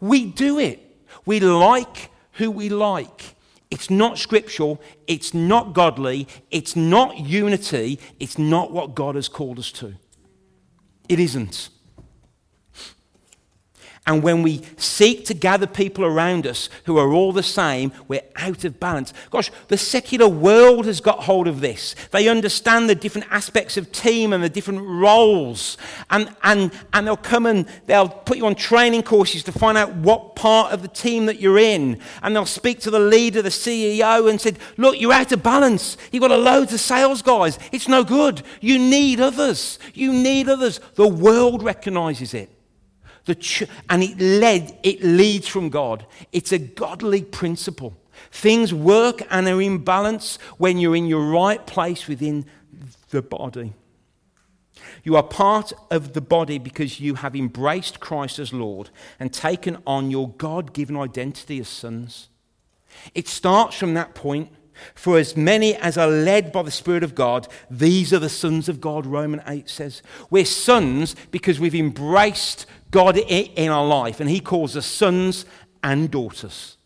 We 0.01 0.27
do 0.27 0.59
it. 0.59 0.81
We 1.27 1.41
like 1.41 2.11
who 2.33 2.51
we 2.51 2.69
like. 2.69 3.35
It's 3.70 3.90
not 3.90 4.18
scriptural. 4.18 4.81
It's 5.07 5.35
not 5.35 5.74
godly. 5.74 6.26
It's 6.50 6.74
not 6.74 7.18
unity. 7.18 7.98
It's 8.18 8.38
not 8.38 8.72
what 8.72 8.94
God 8.94 9.14
has 9.14 9.28
called 9.28 9.59
us 9.59 9.70
to. 9.72 9.94
It 11.09 11.20
isn't. 11.20 11.68
And 14.09 14.23
when 14.23 14.42
we 14.42 14.62
seek 14.79 15.27
to 15.27 15.35
gather 15.35 15.66
people 15.66 16.03
around 16.03 16.47
us 16.47 16.71
who 16.85 16.97
are 16.97 17.12
all 17.12 17.31
the 17.31 17.42
same, 17.42 17.92
we're 18.09 18.23
out 18.37 18.64
of 18.64 18.81
balance. 18.81 19.12
Gosh, 19.31 19.51
the 19.68 19.77
secular 19.77 20.27
world 20.27 20.87
has 20.87 21.03
got 21.03 21.25
hold 21.25 21.47
of 21.47 21.61
this. 21.61 21.94
They 22.11 22.27
understand 22.27 22.88
the 22.88 22.94
different 22.94 23.27
aspects 23.31 23.77
of 23.77 23.92
team 23.92 24.33
and 24.33 24.42
the 24.42 24.49
different 24.49 24.81
roles. 24.81 25.77
And, 26.09 26.35
and, 26.42 26.73
and 26.94 27.07
they'll 27.07 27.18
come 27.18 27.44
and 27.44 27.66
they'll 27.85 28.09
put 28.09 28.38
you 28.38 28.47
on 28.47 28.55
training 28.55 29.03
courses 29.03 29.44
to 29.44 29.53
find 29.53 29.77
out 29.77 29.94
what 29.97 30.35
part 30.35 30.73
of 30.73 30.81
the 30.81 30.88
team 30.88 31.27
that 31.27 31.38
you're 31.38 31.59
in. 31.59 32.01
And 32.23 32.35
they'll 32.35 32.47
speak 32.47 32.81
to 32.81 32.90
the 32.90 32.99
leader, 32.99 33.42
the 33.42 33.51
CEO, 33.51 34.31
and 34.31 34.40
said, 34.40 34.59
Look, 34.79 34.99
you're 34.99 35.12
out 35.12 35.33
of 35.33 35.42
balance. 35.42 35.99
You've 36.12 36.23
got 36.23 36.31
a 36.31 36.38
load 36.38 36.73
of 36.73 36.81
sales 36.81 37.21
guys. 37.21 37.59
It's 37.73 37.88
no 37.88 38.05
good. 38.05 38.40
You 38.62 38.79
need 38.79 39.21
others. 39.21 39.79
You 39.92 40.14
need 40.14 40.49
others. 40.49 40.81
The 40.94 41.07
world 41.07 41.62
recognizes 41.62 42.33
it. 42.33 42.58
The 43.29 43.35
ch- 43.35 43.64
and 43.91 44.03
it 44.03 44.19
led, 44.19 44.79
it 44.83 45.03
leads 45.05 45.47
from 45.47 45.69
God. 45.69 46.07
It's 46.33 46.51
a 46.51 46.59
godly 46.59 47.21
principle. 47.21 47.95
Things 48.31 48.73
work 48.73 49.21
and 49.31 49.47
are 49.47 49.61
in 49.61 49.85
balance 49.85 50.38
when 50.57 50.79
you're 50.79 50.97
in 50.97 51.07
your 51.07 51.31
right 51.31 51.64
place 51.67 52.09
within 52.09 52.47
the 53.11 53.21
body. 53.21 53.75
You 55.05 55.17
are 55.17 55.23
part 55.23 55.75
of 55.91 56.14
the 56.14 56.23
body 56.23 56.57
because 56.57 57.01
you 57.01 57.17
have 57.17 57.37
embraced 57.37 58.01
Christ 58.01 58.38
as 58.38 58.55
Lord 58.55 58.88
and 59.21 59.31
taken 59.31 59.77
on 59.87 60.11
your 60.11 60.31
God 60.31 60.73
given 60.73 60.97
identity 60.97 61.61
as 61.61 61.69
sons. 61.69 62.31
It 63.14 63.29
starts 63.29 63.77
from 63.77 63.93
that 63.93 64.14
point. 64.14 64.51
For 64.95 65.19
as 65.19 65.37
many 65.37 65.75
as 65.77 65.99
are 65.99 66.09
led 66.09 66.53
by 66.53 66.62
the 66.62 66.71
Spirit 66.71 67.03
of 67.03 67.14
God, 67.14 67.49
these 67.71 68.12
are 68.12 68.19
the 68.19 68.29
sons 68.29 68.69
of 68.69 68.81
God, 68.81 69.07
Romans 69.07 69.43
8 69.47 69.69
says. 69.69 70.03
We're 70.31 70.45
sons 70.45 71.17
because 71.31 71.61
we've 71.61 71.75
embraced 71.75 72.67
God 72.91 73.17
in 73.17 73.71
our 73.71 73.87
life, 73.87 74.21
and 74.21 74.31
He 74.31 74.41
calls 74.41 74.77
us 74.77 74.87
sons 74.87 75.45
and 75.83 76.11
daughters. 76.11 76.77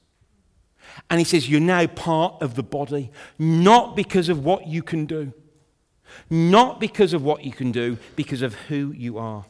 And 1.11 1.21
He 1.21 1.25
says, 1.25 1.49
You're 1.49 1.61
now 1.61 1.87
part 1.87 2.43
of 2.43 2.55
the 2.55 2.63
body, 2.63 3.11
not 3.39 3.97
because 3.97 4.29
of 4.29 4.45
what 4.45 4.67
you 4.67 4.83
can 4.83 5.07
do, 5.07 5.33
not 6.29 6.81
because 6.81 7.13
of 7.13 7.23
what 7.23 7.45
you 7.45 7.53
can 7.53 7.73
do, 7.73 7.99
because 8.17 8.43
of 8.43 8.55
who 8.55 8.93
you 8.93 9.19
are. 9.19 9.45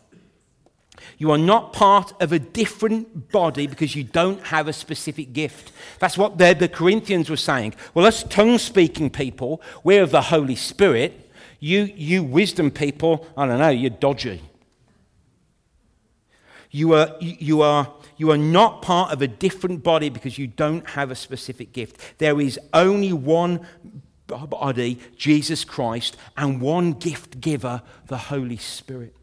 You 1.18 1.30
are 1.30 1.38
not 1.38 1.72
part 1.72 2.12
of 2.20 2.32
a 2.32 2.38
different 2.38 3.30
body 3.30 3.66
because 3.66 3.94
you 3.94 4.04
don't 4.04 4.42
have 4.46 4.68
a 4.68 4.72
specific 4.72 5.32
gift. 5.32 5.72
That's 5.98 6.18
what 6.18 6.38
the, 6.38 6.54
the 6.54 6.68
Corinthians 6.68 7.30
were 7.30 7.36
saying. 7.36 7.74
Well, 7.94 8.06
us 8.06 8.24
tongue 8.24 8.58
speaking 8.58 9.10
people, 9.10 9.62
we're 9.84 10.02
of 10.02 10.10
the 10.10 10.22
Holy 10.22 10.56
Spirit. 10.56 11.30
You, 11.60 11.82
you 11.94 12.24
wisdom 12.24 12.70
people, 12.70 13.26
I 13.36 13.46
don't 13.46 13.58
know, 13.58 13.68
you're 13.68 13.90
dodgy. 13.90 14.42
You 16.70 16.94
are, 16.94 17.14
you, 17.20 17.60
are, 17.60 17.92
you 18.16 18.30
are 18.30 18.38
not 18.38 18.82
part 18.82 19.12
of 19.12 19.22
a 19.22 19.28
different 19.28 19.82
body 19.82 20.08
because 20.08 20.38
you 20.38 20.46
don't 20.46 20.88
have 20.90 21.10
a 21.10 21.14
specific 21.14 21.72
gift. 21.72 22.00
There 22.18 22.40
is 22.40 22.58
only 22.72 23.12
one 23.12 23.66
body, 24.26 24.98
Jesus 25.16 25.64
Christ, 25.64 26.16
and 26.36 26.60
one 26.60 26.92
gift 26.94 27.40
giver, 27.40 27.82
the 28.06 28.16
Holy 28.16 28.56
Spirit. 28.56 29.14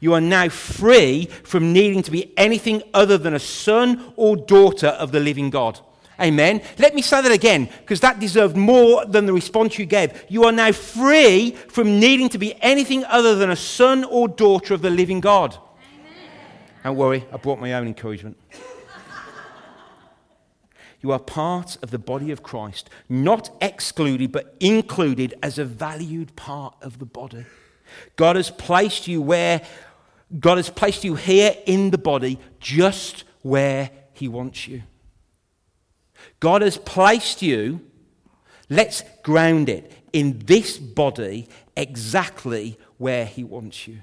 You 0.00 0.14
are 0.14 0.20
now 0.20 0.48
free 0.48 1.26
from 1.44 1.72
needing 1.72 2.02
to 2.02 2.10
be 2.10 2.32
anything 2.36 2.82
other 2.94 3.18
than 3.18 3.34
a 3.34 3.38
son 3.38 4.12
or 4.16 4.36
daughter 4.36 4.88
of 4.88 5.12
the 5.12 5.20
living 5.20 5.50
God. 5.50 5.80
Amen. 6.20 6.62
Let 6.78 6.94
me 6.94 7.02
say 7.02 7.20
that 7.20 7.32
again 7.32 7.68
because 7.80 8.00
that 8.00 8.20
deserved 8.20 8.56
more 8.56 9.04
than 9.06 9.26
the 9.26 9.32
response 9.32 9.78
you 9.78 9.86
gave. 9.86 10.24
You 10.28 10.44
are 10.44 10.52
now 10.52 10.72
free 10.72 11.52
from 11.68 11.98
needing 11.98 12.28
to 12.30 12.38
be 12.38 12.54
anything 12.62 13.04
other 13.06 13.34
than 13.34 13.50
a 13.50 13.56
son 13.56 14.04
or 14.04 14.28
daughter 14.28 14.74
of 14.74 14.82
the 14.82 14.90
living 14.90 15.20
God. 15.20 15.56
Don't 16.84 16.96
worry, 16.96 17.24
I 17.32 17.36
brought 17.36 17.60
my 17.60 17.72
own 17.74 17.86
encouragement. 17.86 18.36
you 21.00 21.12
are 21.12 21.18
part 21.18 21.76
of 21.82 21.90
the 21.90 21.98
body 21.98 22.30
of 22.30 22.42
Christ, 22.42 22.90
not 23.08 23.50
excluded, 23.60 24.32
but 24.32 24.54
included 24.60 25.34
as 25.42 25.58
a 25.58 25.64
valued 25.64 26.34
part 26.36 26.74
of 26.82 26.98
the 26.98 27.06
body. 27.06 27.44
God 28.16 28.36
has 28.36 28.50
placed 28.50 29.08
you 29.08 29.22
where 29.22 29.62
God 30.38 30.56
has 30.56 30.70
placed 30.70 31.04
you 31.04 31.14
here 31.14 31.54
in 31.66 31.90
the 31.90 31.98
body, 31.98 32.38
just 32.58 33.24
where 33.42 33.90
He 34.12 34.28
wants 34.28 34.66
you. 34.66 34.82
God 36.40 36.62
has 36.62 36.76
placed 36.76 37.42
you, 37.42 37.80
let's 38.70 39.02
ground 39.22 39.68
it, 39.68 39.92
in 40.12 40.40
this 40.46 40.78
body 40.78 41.48
exactly 41.76 42.78
where 42.98 43.26
He 43.26 43.44
wants 43.44 43.86
you. 43.86 43.98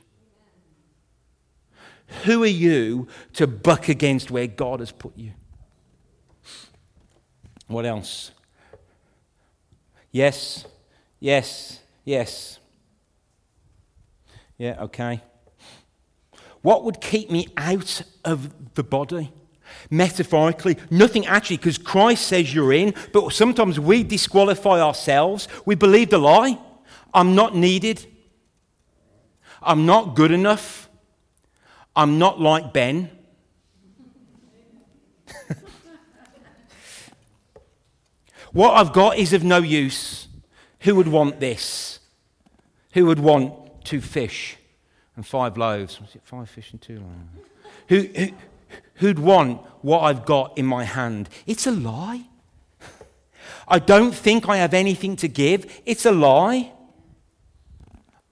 Who 2.23 2.43
are 2.43 2.47
you 2.47 3.07
to 3.33 3.45
buck 3.47 3.87
against 3.87 4.31
where 4.31 4.47
God 4.47 4.79
has 4.79 4.91
put 4.91 5.17
you? 5.17 5.31
What 7.67 7.85
else? 7.85 8.31
Yes, 10.11 10.65
yes, 11.19 11.79
yes. 12.03 12.59
Yeah, 14.59 14.75
okay. 14.81 15.21
What 16.61 16.83
would 16.83 17.01
keep 17.01 17.31
me 17.31 17.47
out 17.57 18.03
of 18.25 18.75
the 18.75 18.83
body? 18.83 19.31
Metaphorically, 19.89 20.77
nothing 20.91 21.25
actually, 21.25 21.55
because 21.57 21.77
Christ 21.77 22.27
says 22.27 22.53
you're 22.53 22.73
in, 22.73 22.93
but 23.13 23.31
sometimes 23.31 23.79
we 23.79 24.03
disqualify 24.03 24.81
ourselves. 24.81 25.47
We 25.65 25.75
believe 25.75 26.09
the 26.09 26.17
lie. 26.17 26.59
I'm 27.13 27.35
not 27.35 27.55
needed. 27.55 28.05
I'm 29.61 29.85
not 29.85 30.15
good 30.15 30.31
enough. 30.31 30.89
I'm 31.95 32.19
not 32.19 32.41
like 32.41 32.73
Ben. 32.73 33.09
what 38.51 38.73
I've 38.73 38.91
got 38.91 39.17
is 39.17 39.31
of 39.31 39.45
no 39.45 39.59
use. 39.59 40.27
Who 40.81 40.95
would 40.95 41.07
want 41.07 41.39
this? 41.39 41.99
Who 42.93 43.05
would 43.05 43.19
want 43.19 43.68
two 43.89 44.01
fish 44.01 44.55
and 45.15 45.25
five 45.25 45.57
loaves? 45.57 45.99
Was 45.99 46.15
it 46.15 46.21
five 46.23 46.47
fish 46.47 46.71
and 46.71 46.79
two 46.79 46.99
loaves? 46.99 47.49
Who, 47.87 48.01
who, 48.01 48.31
who'd 48.95 49.19
want 49.19 49.61
what 49.81 50.01
I've 50.01 50.25
got 50.25 50.57
in 50.59 50.65
my 50.67 50.83
hand? 50.83 51.27
It's 51.47 51.65
a 51.65 51.71
lie. 51.71 52.25
I 53.67 53.79
don't 53.79 54.13
think 54.13 54.47
I 54.47 54.57
have 54.57 54.75
anything 54.75 55.15
to 55.17 55.27
give. 55.27 55.81
It's 55.87 56.05
a 56.05 56.11
lie. 56.11 56.71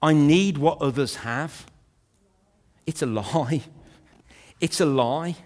I 0.00 0.12
need 0.12 0.58
what 0.58 0.80
others 0.80 1.16
have. 1.16 1.66
It's 2.86 3.02
a 3.02 3.06
lie. 3.06 3.62
It's 4.60 4.80
a 4.80 4.86
lie. 4.86 5.36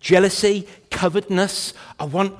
Jealousy, 0.00 0.66
covetousness, 0.90 1.74
I 1.98 2.06
want, 2.06 2.34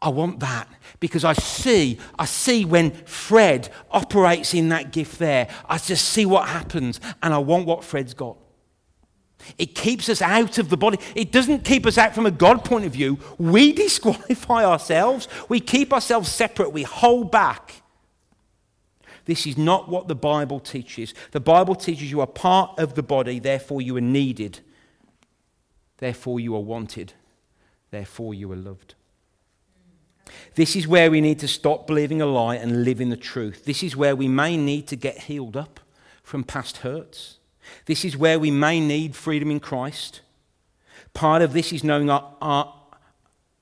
I 0.00 0.10
want 0.10 0.38
that 0.38 0.68
because 1.00 1.24
I 1.24 1.34
see, 1.34 1.98
I 2.18 2.24
see 2.24 2.64
when 2.64 2.90
Fred 2.90 3.68
operates 3.90 4.54
in 4.54 4.70
that 4.70 4.92
gift 4.92 5.18
there, 5.18 5.48
I 5.68 5.78
just 5.78 6.08
see 6.08 6.26
what 6.26 6.48
happens 6.48 7.00
and 7.22 7.34
I 7.34 7.38
want 7.38 7.66
what 7.66 7.84
Fred's 7.84 8.14
got. 8.14 8.36
It 9.58 9.74
keeps 9.74 10.08
us 10.08 10.22
out 10.22 10.58
of 10.58 10.70
the 10.70 10.76
body. 10.76 10.98
It 11.14 11.30
doesn't 11.30 11.64
keep 11.64 11.86
us 11.86 11.98
out 11.98 12.14
from 12.14 12.26
a 12.26 12.30
God 12.30 12.64
point 12.64 12.84
of 12.84 12.92
view. 12.92 13.18
We 13.38 13.72
disqualify 13.84 14.64
ourselves. 14.64 15.28
We 15.48 15.60
keep 15.60 15.92
ourselves 15.92 16.30
separate. 16.30 16.72
We 16.72 16.82
hold 16.82 17.30
back. 17.30 17.82
This 19.26 19.46
is 19.46 19.58
not 19.58 19.88
what 19.88 20.08
the 20.08 20.14
Bible 20.14 20.60
teaches. 20.60 21.12
The 21.32 21.40
Bible 21.40 21.74
teaches 21.74 22.10
you 22.10 22.20
are 22.20 22.26
part 22.28 22.78
of 22.78 22.94
the 22.94 23.02
body, 23.02 23.40
therefore 23.40 23.82
you 23.82 23.96
are 23.96 24.00
needed. 24.00 24.60
Therefore 25.98 26.38
you 26.38 26.54
are 26.54 26.62
wanted. 26.62 27.12
Therefore 27.90 28.34
you 28.34 28.50
are 28.52 28.56
loved. 28.56 28.94
This 30.54 30.76
is 30.76 30.88
where 30.88 31.10
we 31.10 31.20
need 31.20 31.38
to 31.40 31.48
stop 31.48 31.86
believing 31.86 32.22
a 32.22 32.26
lie 32.26 32.56
and 32.56 32.84
live 32.84 33.00
in 33.00 33.10
the 33.10 33.16
truth. 33.16 33.64
This 33.64 33.82
is 33.82 33.96
where 33.96 34.16
we 34.16 34.28
may 34.28 34.56
need 34.56 34.86
to 34.88 34.96
get 34.96 35.22
healed 35.22 35.56
up 35.56 35.80
from 36.22 36.44
past 36.44 36.78
hurts. 36.78 37.38
This 37.86 38.04
is 38.04 38.16
where 38.16 38.38
we 38.38 38.50
may 38.50 38.80
need 38.80 39.14
freedom 39.14 39.50
in 39.50 39.60
Christ. 39.60 40.20
Part 41.14 41.42
of 41.42 41.52
this 41.52 41.72
is 41.72 41.84
knowing 41.84 42.10
our, 42.10 42.34
our, 42.40 42.74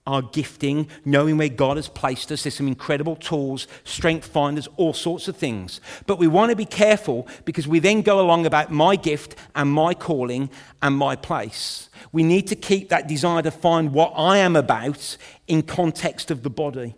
our 0.07 0.23
gifting, 0.23 0.89
knowing 1.05 1.37
where 1.39 1.49
God 1.49 1.77
has 1.77 1.89
placed 1.89 2.31
us. 2.33 2.43
There's 2.43 2.55
some 2.55 2.69
incredible 2.69 3.17
tools, 3.17 3.67
strength 3.85 4.27
finders, 4.27 4.69
all 4.77 4.93
sorts 4.93 5.29
of 5.29 5.37
things. 5.37 5.81
But 6.07 6.19
we 6.19 6.27
want 6.27 6.51
to 6.51 6.57
be 6.57 6.65
careful 6.65 7.27
because 7.45 7.69
we 7.69 7.79
then 7.79 8.03
go 8.03 8.21
along 8.21 8.47
about 8.47 8.71
my 8.71 8.97
gift 8.97 9.37
and 9.55 9.71
my 9.71 9.95
calling 9.95 10.51
and 10.83 10.97
my 10.97 11.17
place. 11.17 11.89
We 12.13 12.23
need 12.23 12.47
to 12.49 12.57
keep 12.57 12.89
that 12.89 13.09
desire 13.09 13.43
to 13.43 13.51
find 13.51 13.93
what 13.93 14.13
I 14.17 14.39
am 14.39 14.57
about 14.57 15.17
in 15.47 15.63
context 15.63 16.31
of 16.31 16.43
the 16.43 16.51
body. 16.51 16.95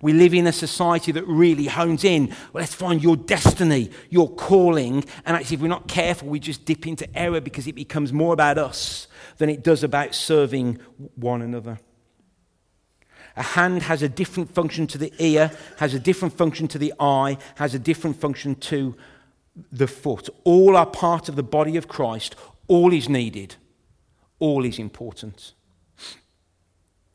We 0.00 0.12
live 0.12 0.34
in 0.34 0.46
a 0.46 0.52
society 0.52 1.12
that 1.12 1.26
really 1.26 1.66
hones 1.66 2.04
in. 2.04 2.28
Well, 2.28 2.62
let's 2.62 2.74
find 2.74 3.02
your 3.02 3.16
destiny, 3.16 3.90
your 4.10 4.28
calling. 4.30 5.04
And 5.24 5.36
actually, 5.36 5.56
if 5.56 5.60
we're 5.62 5.68
not 5.68 5.88
careful, 5.88 6.28
we 6.28 6.40
just 6.40 6.64
dip 6.64 6.86
into 6.86 7.06
error 7.16 7.40
because 7.40 7.66
it 7.66 7.74
becomes 7.74 8.12
more 8.12 8.32
about 8.32 8.58
us 8.58 9.08
than 9.38 9.48
it 9.48 9.62
does 9.62 9.82
about 9.82 10.14
serving 10.14 10.78
one 11.16 11.42
another. 11.42 11.78
A 13.36 13.42
hand 13.42 13.82
has 13.82 14.02
a 14.02 14.08
different 14.08 14.54
function 14.54 14.86
to 14.88 14.98
the 14.98 15.12
ear, 15.18 15.50
has 15.78 15.92
a 15.92 15.98
different 15.98 16.36
function 16.36 16.68
to 16.68 16.78
the 16.78 16.94
eye, 17.00 17.36
has 17.56 17.74
a 17.74 17.80
different 17.80 18.20
function 18.20 18.54
to 18.56 18.96
the 19.72 19.88
foot. 19.88 20.28
All 20.44 20.76
are 20.76 20.86
part 20.86 21.28
of 21.28 21.36
the 21.36 21.42
body 21.42 21.76
of 21.76 21.88
Christ. 21.88 22.36
All 22.68 22.92
is 22.92 23.08
needed. 23.08 23.56
All 24.44 24.66
is 24.66 24.78
important. 24.78 25.54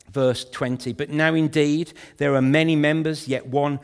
Verse 0.10 0.44
20. 0.46 0.94
But 0.94 1.12
now 1.12 1.36
indeed 1.36 1.94
there 2.18 2.34
are 2.34 2.42
many 2.42 2.76
members, 2.76 3.28
yet 3.28 3.46
one 3.46 3.80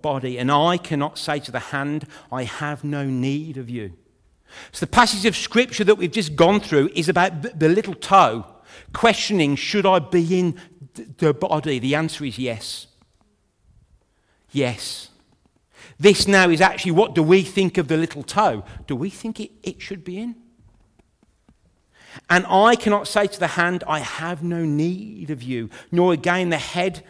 body. 0.00 0.38
And 0.38 0.50
I 0.50 0.78
cannot 0.78 1.18
say 1.18 1.40
to 1.40 1.52
the 1.52 1.58
hand, 1.58 2.06
I 2.32 2.44
have 2.44 2.84
no 2.84 3.04
need 3.04 3.58
of 3.58 3.68
you. 3.68 3.92
So, 4.72 4.86
the 4.86 4.90
passage 4.90 5.26
of 5.26 5.36
scripture 5.36 5.84
that 5.84 5.96
we've 5.96 6.10
just 6.10 6.36
gone 6.36 6.60
through 6.60 6.88
is 6.94 7.10
about 7.10 7.42
the 7.42 7.68
little 7.68 7.92
toe 7.92 8.46
questioning, 8.94 9.54
should 9.54 9.84
I 9.84 9.98
be 9.98 10.38
in 10.38 10.58
the 11.18 11.34
body? 11.34 11.78
The 11.78 11.96
answer 11.96 12.24
is 12.24 12.38
yes. 12.38 12.86
Yes. 14.52 15.10
This 15.98 16.26
now 16.26 16.48
is 16.48 16.62
actually 16.62 16.92
what 16.92 17.14
do 17.14 17.22
we 17.22 17.42
think 17.42 17.76
of 17.76 17.88
the 17.88 17.98
little 17.98 18.22
toe? 18.22 18.64
Do 18.86 18.96
we 18.96 19.10
think 19.10 19.38
it, 19.38 19.50
it 19.62 19.82
should 19.82 20.02
be 20.02 20.18
in? 20.18 20.47
And 22.30 22.46
I 22.46 22.76
cannot 22.76 23.08
say 23.08 23.26
to 23.26 23.40
the 23.40 23.46
hand, 23.48 23.84
I 23.86 24.00
have 24.00 24.42
no 24.42 24.64
need 24.64 25.30
of 25.30 25.42
you, 25.42 25.70
nor 25.90 26.12
again 26.12 26.50
the 26.50 26.58
head 26.58 27.04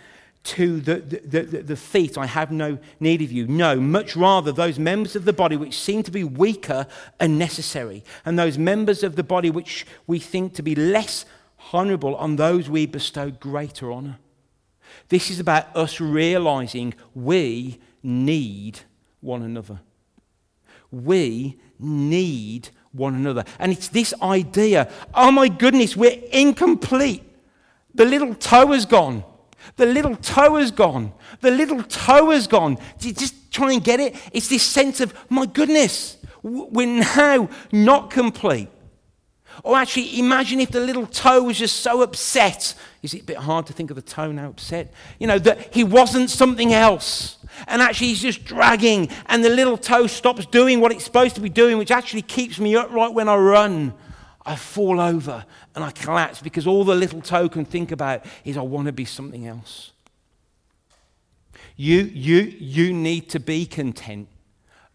to 0.44 0.81
the, 0.81 0.97
the, 0.97 1.40
the, 1.42 1.62
the, 1.62 1.77
feet, 1.77 2.16
I 2.16 2.25
have 2.25 2.51
no 2.51 2.79
need 3.01 3.21
of 3.21 3.31
you. 3.31 3.47
No, 3.47 3.77
much 3.77 4.16
rather, 4.16 4.51
those 4.51 4.79
members 4.79 5.14
of 5.14 5.25
the 5.27 5.33
body 5.33 5.57
which 5.57 5.79
seem 5.79 6.03
to 6.05 6.11
be 6.11 6.25
weaker 6.25 6.87
are 7.21 7.29
necessary, 7.29 8.03
and 8.25 8.38
those 8.38 8.57
members 8.57 9.03
of 9.03 9.16
the 9.16 9.23
body 9.23 9.51
which 9.51 9.87
we 10.07 10.18
think 10.18 10.55
to 10.55 10.62
be 10.62 10.75
less 10.75 11.27
honourable, 11.75 12.14
on 12.16 12.37
those 12.37 12.71
we 12.71 12.87
bestow 12.87 13.31
greater 13.31 13.92
honour. 13.92 14.18
This 15.09 15.31
is 15.31 15.38
about 15.38 15.75
us 15.77 16.01
realizing 16.01 16.94
we 17.14 17.79
need 18.03 18.81
one 19.21 19.42
another. 19.42 19.81
We 20.90 21.59
need 21.79 22.71
one 22.98 23.14
another. 23.14 23.44
And 23.58 23.72
it's 23.72 23.88
this 23.88 24.12
idea 24.22 24.90
oh 25.14 25.30
my 25.30 25.48
goodness, 25.48 25.96
we're 25.96 26.20
incomplete. 26.32 27.22
The 27.94 28.04
little 28.04 28.34
toe 28.34 28.72
has 28.72 28.84
gone. 28.84 29.24
The 29.76 29.87
little 29.87 30.16
toe 30.16 30.56
has 30.56 30.70
gone. 30.70 31.12
The 31.40 31.50
little 31.50 31.82
toe 31.82 32.30
has 32.30 32.46
gone. 32.46 32.78
Just 32.98 33.50
try 33.50 33.72
and 33.72 33.82
get 33.82 34.00
it. 34.00 34.14
It's 34.32 34.48
this 34.48 34.62
sense 34.62 35.00
of, 35.00 35.14
my 35.30 35.46
goodness, 35.46 36.18
we're 36.42 36.87
now 36.87 37.48
not 37.72 38.11
complete. 38.11 38.68
Or 39.64 39.77
actually, 39.77 40.18
imagine 40.18 40.61
if 40.61 40.71
the 40.71 40.81
little 40.81 41.07
toe 41.07 41.42
was 41.42 41.59
just 41.59 41.81
so 41.81 42.03
upset. 42.03 42.75
Is 43.03 43.14
it 43.14 43.23
a 43.23 43.25
bit 43.25 43.37
hard 43.37 43.66
to 43.66 43.73
think 43.73 43.90
of 43.90 43.97
the 43.97 44.03
toe 44.03 44.33
now 44.33 44.49
upset? 44.49 44.92
You 45.18 45.27
know, 45.27 45.38
that 45.38 45.75
he 45.75 45.85
wasn't 45.85 46.31
something 46.31 46.73
else. 46.73 47.38
And 47.66 47.83
actually, 47.83 48.09
he's 48.09 48.23
just 48.23 48.44
dragging, 48.44 49.09
and 49.27 49.44
the 49.44 49.51
little 49.51 49.77
toe 49.77 50.07
stops 50.07 50.47
doing 50.47 50.81
what 50.81 50.92
it's 50.92 51.05
supposed 51.05 51.35
to 51.37 51.40
be 51.40 51.49
doing, 51.49 51.79
which 51.79 51.90
actually 51.90 52.23
keeps 52.23 52.59
me 52.59 52.77
upright 52.77 53.14
when 53.14 53.29
I 53.29 53.37
run. 53.37 53.94
I 54.47 54.57
fall 54.57 54.99
over 54.99 55.44
and 55.75 55.85
I 55.85 55.90
collapse 55.90 56.40
because 56.40 56.66
all 56.66 56.83
the 56.83 56.94
little 56.94 57.21
toe 57.21 57.51
can 57.51 57.66
think 57.66 57.92
about 57.92 58.25
is 58.47 58.57
I 58.57 58.62
want 58.62 58.87
to 58.87 58.92
be 58.92 59.05
something 59.05 59.47
else. 59.47 59.92
You, 61.77 62.01
you, 62.01 62.55
you 62.59 62.94
need 62.94 63.29
to 63.31 63.40
be 63.40 63.66
content 63.66 64.29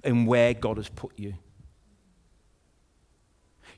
in 0.04 0.26
where 0.26 0.56
God 0.56 0.78
has 0.78 0.90
put 0.90 1.12
you. 1.18 1.36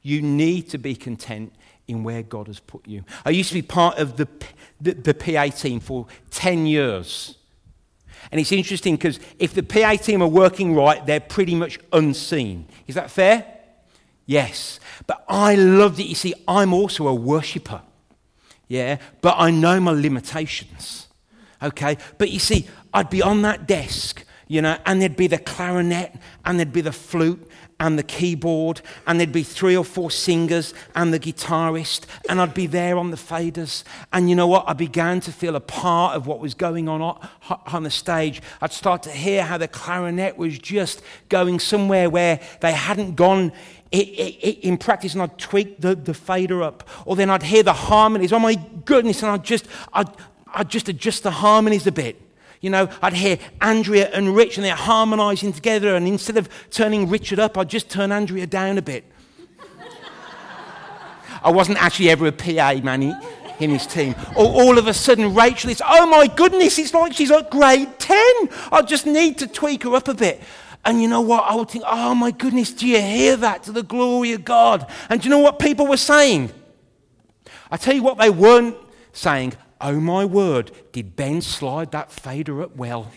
You 0.05 0.21
need 0.21 0.69
to 0.69 0.77
be 0.77 0.93
content 0.93 1.51
in 1.87 2.03
where 2.03 2.21
God 2.21 2.45
has 2.45 2.59
put 2.59 2.87
you. 2.87 3.03
I 3.25 3.31
used 3.31 3.49
to 3.49 3.55
be 3.55 3.63
part 3.63 3.97
of 3.97 4.17
the, 4.17 4.27
the, 4.79 4.93
the 4.93 5.13
PA 5.15 5.47
team 5.47 5.79
for 5.79 6.05
10 6.29 6.67
years. 6.67 7.39
And 8.31 8.39
it's 8.39 8.51
interesting 8.51 8.97
because 8.97 9.19
if 9.39 9.55
the 9.55 9.63
PA 9.63 9.95
team 9.95 10.21
are 10.21 10.27
working 10.27 10.75
right, 10.75 11.03
they're 11.03 11.19
pretty 11.19 11.55
much 11.55 11.79
unseen. 11.91 12.67
Is 12.85 12.93
that 12.93 13.09
fair? 13.09 13.47
Yes. 14.27 14.79
But 15.07 15.25
I 15.27 15.55
loved 15.55 15.99
it. 15.99 16.03
You 16.03 16.13
see, 16.13 16.35
I'm 16.47 16.71
also 16.71 17.07
a 17.07 17.15
worshiper. 17.15 17.81
Yeah. 18.67 18.97
But 19.21 19.37
I 19.39 19.49
know 19.49 19.79
my 19.79 19.91
limitations. 19.91 21.07
Okay. 21.63 21.97
But 22.19 22.29
you 22.29 22.37
see, 22.37 22.67
I'd 22.93 23.09
be 23.09 23.23
on 23.23 23.41
that 23.41 23.67
desk, 23.67 24.23
you 24.47 24.61
know, 24.61 24.77
and 24.85 25.01
there'd 25.01 25.17
be 25.17 25.25
the 25.25 25.39
clarinet 25.39 26.15
and 26.45 26.59
there'd 26.59 26.71
be 26.71 26.81
the 26.81 26.91
flute 26.91 27.49
and 27.79 27.99
the 27.99 28.03
keyboard, 28.03 28.81
and 29.05 29.19
there'd 29.19 29.31
be 29.31 29.43
three 29.43 29.75
or 29.75 29.83
four 29.83 30.09
singers 30.09 30.73
and 30.95 31.13
the 31.13 31.19
guitarist, 31.19 32.05
and 32.29 32.39
I'd 32.39 32.53
be 32.53 32.67
there 32.67 32.97
on 32.97 33.11
the 33.11 33.17
faders. 33.17 33.83
And 34.13 34.29
you 34.29 34.35
know 34.35 34.47
what? 34.47 34.63
I 34.67 34.73
began 34.73 35.19
to 35.21 35.31
feel 35.31 35.55
a 35.55 35.59
part 35.59 36.15
of 36.15 36.25
what 36.25 36.39
was 36.39 36.53
going 36.53 36.87
on 36.87 37.01
on 37.67 37.83
the 37.83 37.89
stage. 37.89 38.41
I'd 38.61 38.71
start 38.71 39.03
to 39.03 39.11
hear 39.11 39.43
how 39.43 39.57
the 39.57 39.67
clarinet 39.67 40.37
was 40.37 40.57
just 40.57 41.01
going 41.29 41.59
somewhere 41.59 42.09
where 42.09 42.39
they 42.61 42.71
hadn't 42.71 43.15
gone 43.15 43.51
in 43.91 44.77
practice 44.77 45.13
and 45.13 45.23
I'd 45.23 45.37
tweak 45.37 45.79
the, 45.79 45.95
the 45.95 46.13
fader 46.13 46.63
up. 46.63 46.87
Or 47.05 47.15
then 47.15 47.29
I'd 47.29 47.43
hear 47.43 47.63
the 47.63 47.73
harmonies. 47.73 48.33
Oh 48.33 48.39
my 48.39 48.55
goodness. 48.85 49.21
And 49.21 49.31
I'd 49.31 49.43
just, 49.43 49.67
I'd, 49.93 50.09
I'd 50.53 50.69
just 50.69 50.89
adjust 50.89 51.23
the 51.23 51.31
harmonies 51.31 51.87
a 51.87 51.91
bit. 51.91 52.21
You 52.65 52.71
know, 52.71 52.89
I'd 52.99 53.13
hear 53.13 53.37
Andrea 53.61 54.09
and 54.11 54.35
Rich 54.35 54.57
and 54.57 54.65
they're 54.65 54.73
harmonizing 54.73 55.53
together. 55.53 55.95
And 55.95 56.07
instead 56.07 56.35
of 56.35 56.49
turning 56.71 57.07
Richard 57.07 57.37
up, 57.37 57.59
I'd 57.59 57.69
just 57.69 57.91
turn 57.91 58.11
Andrea 58.11 58.47
down 58.47 58.79
a 58.79 58.81
bit. 58.81 59.05
I 61.43 61.51
wasn't 61.51 61.77
actually 61.79 62.09
ever 62.09 62.25
a 62.25 62.31
PA 62.31 62.73
man 62.81 63.03
in 63.59 63.69
his 63.69 63.85
team. 63.85 64.15
Or 64.35 64.47
all 64.47 64.79
of 64.79 64.87
a 64.87 64.95
sudden, 64.95 65.35
Rachel 65.35 65.69
is, 65.69 65.79
oh 65.85 66.07
my 66.07 66.25
goodness, 66.25 66.79
it's 66.79 66.91
like 66.91 67.13
she's 67.13 67.29
at 67.29 67.51
grade 67.51 67.99
10. 67.99 68.17
I 68.71 68.81
just 68.81 69.05
need 69.05 69.37
to 69.37 69.47
tweak 69.47 69.83
her 69.83 69.93
up 69.93 70.07
a 70.07 70.15
bit. 70.15 70.41
And 70.83 70.99
you 70.99 71.07
know 71.07 71.21
what? 71.21 71.43
I 71.43 71.53
would 71.53 71.69
think, 71.69 71.83
oh 71.85 72.15
my 72.15 72.31
goodness, 72.31 72.73
do 72.73 72.87
you 72.87 72.99
hear 72.99 73.37
that? 73.37 73.61
To 73.65 73.73
the 73.73 73.83
glory 73.83 74.31
of 74.31 74.43
God. 74.43 74.89
And 75.07 75.21
do 75.21 75.25
you 75.25 75.29
know 75.29 75.37
what 75.37 75.59
people 75.59 75.85
were 75.85 75.97
saying? 75.97 76.49
I 77.69 77.77
tell 77.77 77.93
you 77.93 78.01
what 78.01 78.17
they 78.17 78.31
weren't 78.31 78.75
saying. 79.13 79.53
Oh 79.87 79.99
my 79.99 80.25
word, 80.25 80.71
did 80.93 81.15
Ben 81.15 81.41
slide 81.41 81.91
that 81.91 82.11
fader 82.11 82.63
up 82.63 82.75
well? 82.75 83.11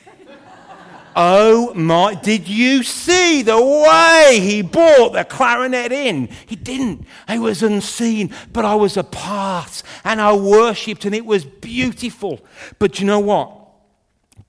oh 1.16 1.72
my, 1.72 2.12
did 2.12 2.46
you 2.46 2.82
see 2.82 3.40
the 3.40 3.58
way 3.58 4.38
he 4.38 4.60
brought 4.60 5.14
the 5.14 5.24
clarinet 5.24 5.92
in? 5.92 6.28
He 6.44 6.56
didn't. 6.56 7.06
I 7.26 7.38
was 7.38 7.62
unseen, 7.62 8.34
but 8.52 8.66
I 8.66 8.74
was 8.74 8.98
a 8.98 9.02
part 9.02 9.82
and 10.04 10.20
I 10.20 10.34
worshipped 10.34 11.06
and 11.06 11.14
it 11.14 11.24
was 11.24 11.46
beautiful. 11.46 12.44
But 12.78 13.00
you 13.00 13.06
know 13.06 13.20
what? 13.20 13.50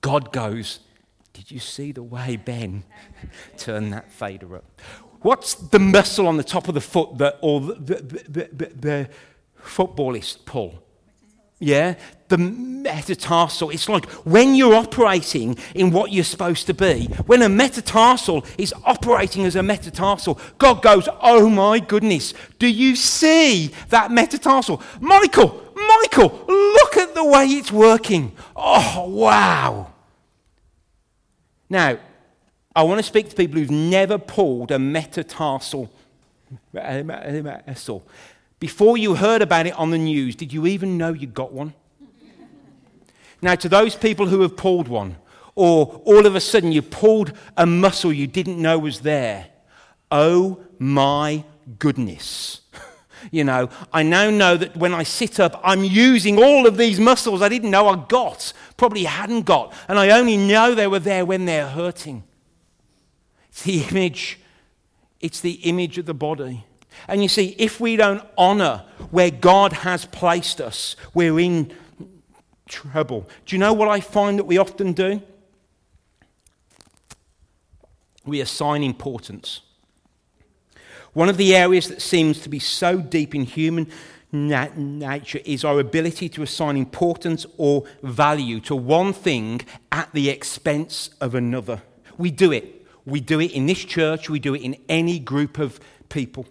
God 0.02 0.30
goes, 0.30 0.80
Did 1.32 1.50
you 1.50 1.58
see 1.58 1.90
the 1.90 2.02
way 2.02 2.36
Ben 2.36 2.84
turned 3.56 3.94
that 3.94 4.12
fader 4.12 4.56
up. 4.56 4.82
What's 5.22 5.54
the 5.54 5.78
muscle 5.78 6.28
on 6.28 6.36
the 6.36 6.44
top 6.44 6.68
of 6.68 6.74
the 6.74 6.82
foot 6.82 7.16
that 7.16 7.38
all 7.40 7.60
the, 7.60 7.74
the, 7.78 8.50
the, 8.52 8.66
the 8.78 9.10
footballists 9.58 10.44
pull? 10.44 10.84
Yeah, 11.62 11.96
the 12.28 12.38
metatarsal. 12.38 13.68
It's 13.68 13.86
like 13.86 14.06
when 14.24 14.54
you're 14.54 14.74
operating 14.74 15.58
in 15.74 15.90
what 15.90 16.10
you're 16.10 16.24
supposed 16.24 16.66
to 16.68 16.74
be, 16.74 17.04
when 17.26 17.42
a 17.42 17.50
metatarsal 17.50 18.46
is 18.56 18.72
operating 18.86 19.44
as 19.44 19.56
a 19.56 19.62
metatarsal, 19.62 20.40
God 20.56 20.80
goes, 20.80 21.06
Oh 21.20 21.50
my 21.50 21.78
goodness, 21.78 22.32
do 22.58 22.66
you 22.66 22.96
see 22.96 23.72
that 23.90 24.10
metatarsal? 24.10 24.82
Michael, 25.00 25.62
Michael, 25.76 26.44
look 26.48 26.96
at 26.96 27.14
the 27.14 27.24
way 27.24 27.44
it's 27.44 27.70
working. 27.70 28.32
Oh, 28.56 29.06
wow. 29.06 29.92
Now, 31.68 31.98
I 32.74 32.84
want 32.84 33.00
to 33.00 33.02
speak 33.02 33.28
to 33.28 33.36
people 33.36 33.58
who've 33.58 33.70
never 33.70 34.16
pulled 34.16 34.70
a 34.70 34.78
metatarsal. 34.78 35.92
Before 38.60 38.98
you 38.98 39.14
heard 39.14 39.40
about 39.40 39.66
it 39.66 39.72
on 39.78 39.90
the 39.90 39.98
news, 39.98 40.36
did 40.36 40.52
you 40.52 40.66
even 40.66 40.98
know 40.98 41.14
you 41.14 41.26
got 41.26 41.52
one? 41.52 41.72
Now, 43.42 43.54
to 43.54 43.70
those 43.70 43.96
people 43.96 44.26
who 44.26 44.42
have 44.42 44.54
pulled 44.54 44.86
one, 44.86 45.16
or 45.54 46.02
all 46.04 46.26
of 46.26 46.36
a 46.36 46.40
sudden 46.40 46.70
you 46.70 46.82
pulled 46.82 47.32
a 47.56 47.64
muscle 47.64 48.12
you 48.12 48.26
didn't 48.26 48.60
know 48.60 48.78
was 48.78 49.00
there, 49.00 49.48
oh 50.10 50.60
my 50.78 51.44
goodness. 51.78 52.60
You 53.30 53.44
know, 53.44 53.68
I 53.92 54.02
now 54.02 54.30
know 54.30 54.56
that 54.56 54.74
when 54.78 54.94
I 54.94 55.02
sit 55.02 55.38
up, 55.38 55.60
I'm 55.62 55.84
using 55.84 56.42
all 56.42 56.66
of 56.66 56.78
these 56.78 56.98
muscles 56.98 57.42
I 57.42 57.50
didn't 57.50 57.70
know 57.70 57.86
I 57.86 58.02
got, 58.08 58.54
probably 58.78 59.04
hadn't 59.04 59.42
got, 59.42 59.74
and 59.88 59.98
I 59.98 60.18
only 60.18 60.38
know 60.38 60.74
they 60.74 60.86
were 60.86 61.00
there 61.00 61.26
when 61.26 61.44
they're 61.44 61.68
hurting. 61.68 62.24
It's 63.50 63.62
the 63.62 63.82
image, 63.82 64.40
it's 65.20 65.40
the 65.40 65.52
image 65.64 65.98
of 65.98 66.06
the 66.06 66.14
body. 66.14 66.64
And 67.08 67.22
you 67.22 67.28
see, 67.28 67.54
if 67.58 67.80
we 67.80 67.96
don't 67.96 68.22
honor 68.36 68.84
where 69.10 69.30
God 69.30 69.72
has 69.72 70.04
placed 70.06 70.60
us, 70.60 70.96
we're 71.14 71.38
in 71.40 71.72
trouble. 72.68 73.28
Do 73.46 73.56
you 73.56 73.60
know 73.60 73.72
what 73.72 73.88
I 73.88 74.00
find 74.00 74.38
that 74.38 74.44
we 74.44 74.58
often 74.58 74.92
do? 74.92 75.22
We 78.24 78.40
assign 78.40 78.82
importance. 78.82 79.62
One 81.12 81.28
of 81.28 81.36
the 81.36 81.56
areas 81.56 81.88
that 81.88 82.00
seems 82.00 82.40
to 82.40 82.48
be 82.48 82.60
so 82.60 82.98
deep 82.98 83.34
in 83.34 83.44
human 83.44 83.88
nat- 84.30 84.78
nature 84.78 85.40
is 85.44 85.64
our 85.64 85.80
ability 85.80 86.28
to 86.30 86.42
assign 86.42 86.76
importance 86.76 87.46
or 87.56 87.84
value 88.02 88.60
to 88.60 88.76
one 88.76 89.12
thing 89.12 89.62
at 89.90 90.12
the 90.12 90.30
expense 90.30 91.10
of 91.20 91.34
another. 91.34 91.82
We 92.16 92.30
do 92.30 92.52
it. 92.52 92.86
We 93.04 93.20
do 93.20 93.40
it 93.40 93.52
in 93.52 93.66
this 93.66 93.84
church, 93.84 94.30
we 94.30 94.38
do 94.38 94.54
it 94.54 94.62
in 94.62 94.76
any 94.88 95.18
group 95.18 95.58
of 95.58 95.80
people. 96.08 96.46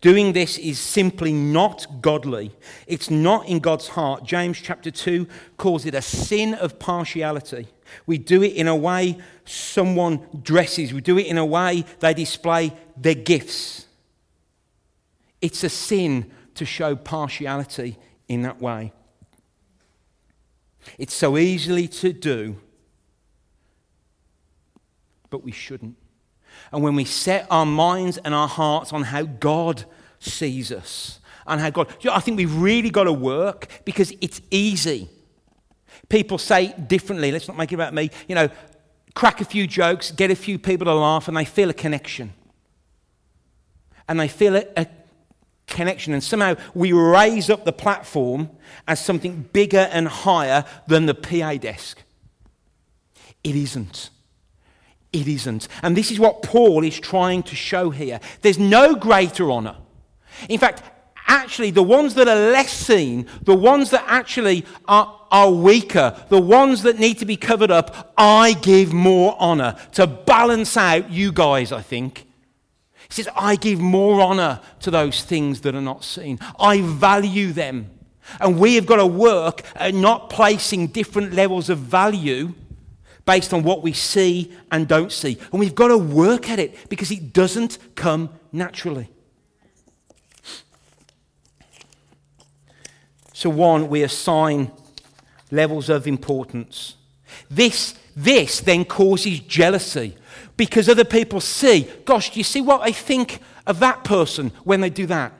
Doing 0.00 0.32
this 0.32 0.56
is 0.58 0.78
simply 0.78 1.32
not 1.32 2.00
godly. 2.00 2.52
It's 2.86 3.10
not 3.10 3.46
in 3.46 3.58
God's 3.58 3.88
heart. 3.88 4.24
James 4.24 4.58
chapter 4.58 4.90
2 4.90 5.26
calls 5.56 5.84
it 5.84 5.94
a 5.94 6.02
sin 6.02 6.54
of 6.54 6.78
partiality. 6.78 7.68
We 8.06 8.18
do 8.18 8.42
it 8.42 8.54
in 8.54 8.68
a 8.68 8.76
way 8.76 9.18
someone 9.44 10.26
dresses, 10.42 10.94
we 10.94 11.00
do 11.00 11.18
it 11.18 11.26
in 11.26 11.38
a 11.38 11.44
way 11.44 11.84
they 11.98 12.14
display 12.14 12.72
their 12.96 13.14
gifts. 13.14 13.86
It's 15.40 15.64
a 15.64 15.68
sin 15.68 16.30
to 16.54 16.64
show 16.64 16.94
partiality 16.94 17.98
in 18.28 18.42
that 18.42 18.60
way. 18.60 18.92
It's 20.98 21.14
so 21.14 21.36
easily 21.36 21.88
to 21.88 22.12
do, 22.12 22.56
but 25.30 25.42
we 25.42 25.52
shouldn't. 25.52 25.96
And 26.72 26.82
when 26.82 26.94
we 26.94 27.04
set 27.04 27.46
our 27.50 27.66
minds 27.66 28.18
and 28.18 28.34
our 28.34 28.48
hearts 28.48 28.92
on 28.92 29.02
how 29.02 29.24
God 29.24 29.84
sees 30.20 30.70
us 30.70 31.20
and 31.46 31.60
how 31.60 31.70
God, 31.70 31.88
you 32.00 32.10
know, 32.10 32.16
I 32.16 32.20
think 32.20 32.36
we've 32.36 32.54
really 32.56 32.90
got 32.90 33.04
to 33.04 33.12
work 33.12 33.68
because 33.84 34.12
it's 34.20 34.40
easy. 34.50 35.08
People 36.08 36.38
say 36.38 36.74
differently. 36.86 37.32
Let's 37.32 37.48
not 37.48 37.56
make 37.56 37.72
it 37.72 37.74
about 37.74 37.94
me. 37.94 38.10
You 38.28 38.34
know, 38.34 38.48
crack 39.14 39.40
a 39.40 39.44
few 39.44 39.66
jokes, 39.66 40.12
get 40.12 40.30
a 40.30 40.36
few 40.36 40.58
people 40.58 40.84
to 40.86 40.94
laugh, 40.94 41.28
and 41.28 41.36
they 41.36 41.44
feel 41.44 41.70
a 41.70 41.74
connection. 41.74 42.32
And 44.08 44.18
they 44.18 44.28
feel 44.28 44.56
a, 44.56 44.64
a 44.76 44.86
connection. 45.66 46.12
And 46.12 46.22
somehow 46.22 46.56
we 46.74 46.92
raise 46.92 47.50
up 47.50 47.64
the 47.64 47.72
platform 47.72 48.50
as 48.86 49.04
something 49.04 49.48
bigger 49.52 49.88
and 49.92 50.06
higher 50.06 50.64
than 50.86 51.06
the 51.06 51.14
PA 51.14 51.54
desk. 51.54 52.02
It 53.42 53.56
isn't. 53.56 54.10
It 55.12 55.26
isn't. 55.26 55.66
And 55.82 55.96
this 55.96 56.10
is 56.10 56.20
what 56.20 56.42
Paul 56.42 56.84
is 56.84 56.98
trying 56.98 57.42
to 57.44 57.56
show 57.56 57.90
here. 57.90 58.20
There's 58.42 58.58
no 58.58 58.94
greater 58.94 59.50
honor. 59.50 59.76
In 60.48 60.58
fact, 60.58 60.82
actually, 61.26 61.70
the 61.70 61.82
ones 61.82 62.14
that 62.14 62.28
are 62.28 62.52
less 62.52 62.72
seen, 62.72 63.26
the 63.42 63.54
ones 63.54 63.90
that 63.90 64.04
actually 64.06 64.64
are, 64.86 65.20
are 65.30 65.50
weaker, 65.50 66.16
the 66.28 66.40
ones 66.40 66.82
that 66.82 66.98
need 66.98 67.18
to 67.18 67.24
be 67.24 67.36
covered 67.36 67.70
up, 67.70 68.12
I 68.16 68.54
give 68.54 68.92
more 68.92 69.36
honor 69.38 69.76
to 69.92 70.06
balance 70.06 70.76
out 70.76 71.10
you 71.10 71.32
guys, 71.32 71.72
I 71.72 71.82
think. 71.82 72.26
He 73.08 73.14
says, 73.14 73.28
I 73.34 73.56
give 73.56 73.80
more 73.80 74.20
honor 74.20 74.60
to 74.80 74.90
those 74.92 75.24
things 75.24 75.62
that 75.62 75.74
are 75.74 75.80
not 75.80 76.04
seen. 76.04 76.38
I 76.60 76.80
value 76.82 77.52
them. 77.52 77.90
And 78.38 78.60
we 78.60 78.76
have 78.76 78.86
got 78.86 78.96
to 78.96 79.06
work 79.06 79.62
at 79.74 79.94
not 79.94 80.30
placing 80.30 80.88
different 80.88 81.32
levels 81.32 81.68
of 81.68 81.78
value 81.78 82.54
based 83.30 83.54
on 83.54 83.62
what 83.62 83.80
we 83.80 83.92
see 83.92 84.50
and 84.72 84.88
don't 84.88 85.12
see. 85.12 85.38
And 85.52 85.60
we've 85.60 85.76
got 85.76 85.86
to 85.86 85.96
work 85.96 86.50
at 86.50 86.58
it 86.58 86.88
because 86.88 87.12
it 87.12 87.32
doesn't 87.32 87.78
come 87.94 88.28
naturally. 88.50 89.08
So, 93.32 93.48
one, 93.48 93.88
we 93.88 94.02
assign 94.02 94.72
levels 95.52 95.88
of 95.88 96.08
importance. 96.08 96.96
This, 97.48 97.94
this 98.16 98.58
then 98.58 98.84
causes 98.84 99.38
jealousy 99.38 100.16
because 100.56 100.88
other 100.88 101.04
people 101.04 101.40
see, 101.40 101.88
gosh, 102.04 102.30
do 102.30 102.40
you 102.40 102.44
see 102.44 102.60
what 102.60 102.80
I 102.80 102.90
think 102.90 103.38
of 103.64 103.78
that 103.78 104.02
person 104.02 104.50
when 104.64 104.80
they 104.80 104.90
do 104.90 105.06
that? 105.06 105.32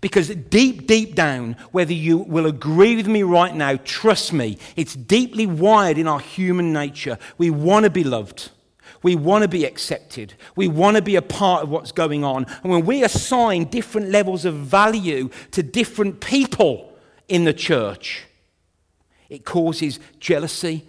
Because 0.00 0.28
deep, 0.28 0.86
deep 0.86 1.14
down, 1.14 1.56
whether 1.72 1.92
you 1.92 2.18
will 2.18 2.46
agree 2.46 2.96
with 2.96 3.06
me 3.06 3.22
right 3.22 3.54
now, 3.54 3.76
trust 3.84 4.32
me, 4.32 4.58
it's 4.76 4.94
deeply 4.94 5.46
wired 5.46 5.98
in 5.98 6.08
our 6.08 6.20
human 6.20 6.72
nature. 6.72 7.18
We 7.38 7.50
want 7.50 7.84
to 7.84 7.90
be 7.90 8.04
loved. 8.04 8.50
We 9.02 9.16
want 9.16 9.42
to 9.42 9.48
be 9.48 9.66
accepted. 9.66 10.34
We 10.56 10.66
want 10.66 10.96
to 10.96 11.02
be 11.02 11.16
a 11.16 11.22
part 11.22 11.62
of 11.62 11.68
what's 11.68 11.92
going 11.92 12.24
on. 12.24 12.46
And 12.62 12.72
when 12.72 12.86
we 12.86 13.04
assign 13.04 13.64
different 13.64 14.10
levels 14.10 14.46
of 14.46 14.54
value 14.54 15.28
to 15.50 15.62
different 15.62 16.20
people 16.20 16.96
in 17.28 17.44
the 17.44 17.52
church, 17.52 18.24
it 19.28 19.44
causes 19.44 20.00
jealousy, 20.20 20.86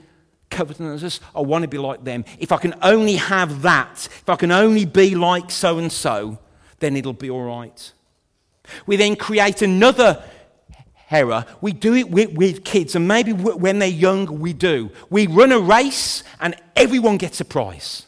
covetousness. 0.49 1.19
I 1.36 1.41
want 1.41 1.63
to 1.63 1.67
be 1.67 1.77
like 1.77 2.03
them. 2.05 2.23
If 2.39 2.51
I 2.51 2.58
can 2.58 2.75
only 2.81 3.15
have 3.15 3.63
that, 3.63 4.08
if 4.08 4.29
I 4.29 4.36
can 4.38 4.51
only 4.51 4.86
be 4.86 5.15
like 5.15 5.51
so 5.51 5.77
and 5.77 5.91
so, 5.91 6.39
then 6.79 6.95
it'll 6.95 7.13
be 7.13 7.29
all 7.29 7.43
right. 7.43 7.91
We 8.86 8.95
then 8.95 9.15
create 9.15 9.62
another 9.62 10.23
error. 11.12 11.45
We 11.62 11.71
do 11.73 11.93
it 11.93 12.10
with, 12.10 12.34
with 12.34 12.63
kids, 12.63 12.95
and 12.95 13.08
maybe 13.08 13.34
when 13.34 13.80
they're 13.80 13.88
young, 13.88 14.39
we 14.39 14.54
do. 14.54 14.91
We 15.10 15.28
run 15.28 15.51
a 15.51 15.60
race, 15.60 16.23
and 16.39 16.56
everyone 16.75 17.17
gets 17.17 17.39
a 17.41 17.45
prize. 17.45 18.06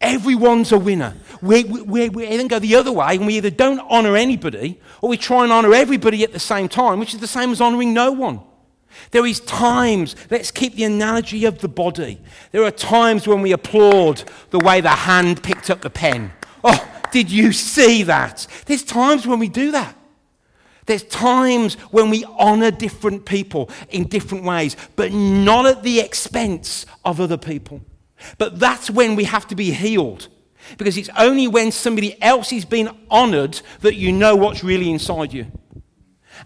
Everyone's 0.00 0.72
a 0.72 0.78
winner. 0.78 1.14
We, 1.40 1.62
we, 1.64 2.08
we 2.08 2.26
then 2.26 2.48
go 2.48 2.58
the 2.58 2.74
other 2.74 2.90
way, 2.90 3.16
and 3.16 3.26
we 3.26 3.36
either 3.36 3.50
don't 3.50 3.78
honour 3.80 4.16
anybody, 4.16 4.80
or 5.00 5.08
we 5.08 5.16
try 5.16 5.44
and 5.44 5.52
honour 5.52 5.74
everybody 5.74 6.24
at 6.24 6.32
the 6.32 6.40
same 6.40 6.68
time, 6.68 6.98
which 6.98 7.14
is 7.14 7.20
the 7.20 7.28
same 7.28 7.50
as 7.52 7.60
honouring 7.60 7.94
no 7.94 8.10
one. 8.10 8.40
There 9.10 9.24
is 9.24 9.40
times, 9.40 10.16
let's 10.30 10.50
keep 10.50 10.74
the 10.74 10.84
analogy 10.84 11.44
of 11.44 11.60
the 11.60 11.68
body. 11.68 12.20
There 12.50 12.64
are 12.64 12.70
times 12.70 13.26
when 13.26 13.42
we 13.42 13.52
applaud 13.52 14.24
the 14.50 14.58
way 14.58 14.80
the 14.80 14.90
hand 14.90 15.42
picked 15.42 15.70
up 15.70 15.80
the 15.80 15.90
pen. 15.90 16.32
Oh, 16.64 16.91
did 17.12 17.30
you 17.30 17.52
see 17.52 18.02
that? 18.04 18.46
There's 18.66 18.82
times 18.82 19.26
when 19.26 19.38
we 19.38 19.48
do 19.48 19.70
that. 19.70 19.96
There's 20.86 21.04
times 21.04 21.74
when 21.92 22.10
we 22.10 22.24
honor 22.24 22.72
different 22.72 23.24
people 23.24 23.70
in 23.90 24.08
different 24.08 24.42
ways, 24.44 24.76
but 24.96 25.12
not 25.12 25.66
at 25.66 25.84
the 25.84 26.00
expense 26.00 26.86
of 27.04 27.20
other 27.20 27.38
people. 27.38 27.80
But 28.38 28.58
that's 28.58 28.90
when 28.90 29.14
we 29.14 29.24
have 29.24 29.46
to 29.48 29.54
be 29.54 29.70
healed. 29.70 30.28
Because 30.78 30.96
it's 30.96 31.10
only 31.16 31.46
when 31.48 31.70
somebody 31.70 32.20
else 32.22 32.52
is 32.52 32.64
being 32.64 32.88
honored 33.10 33.60
that 33.80 33.94
you 33.94 34.12
know 34.12 34.34
what's 34.34 34.64
really 34.64 34.90
inside 34.90 35.32
you. 35.32 35.46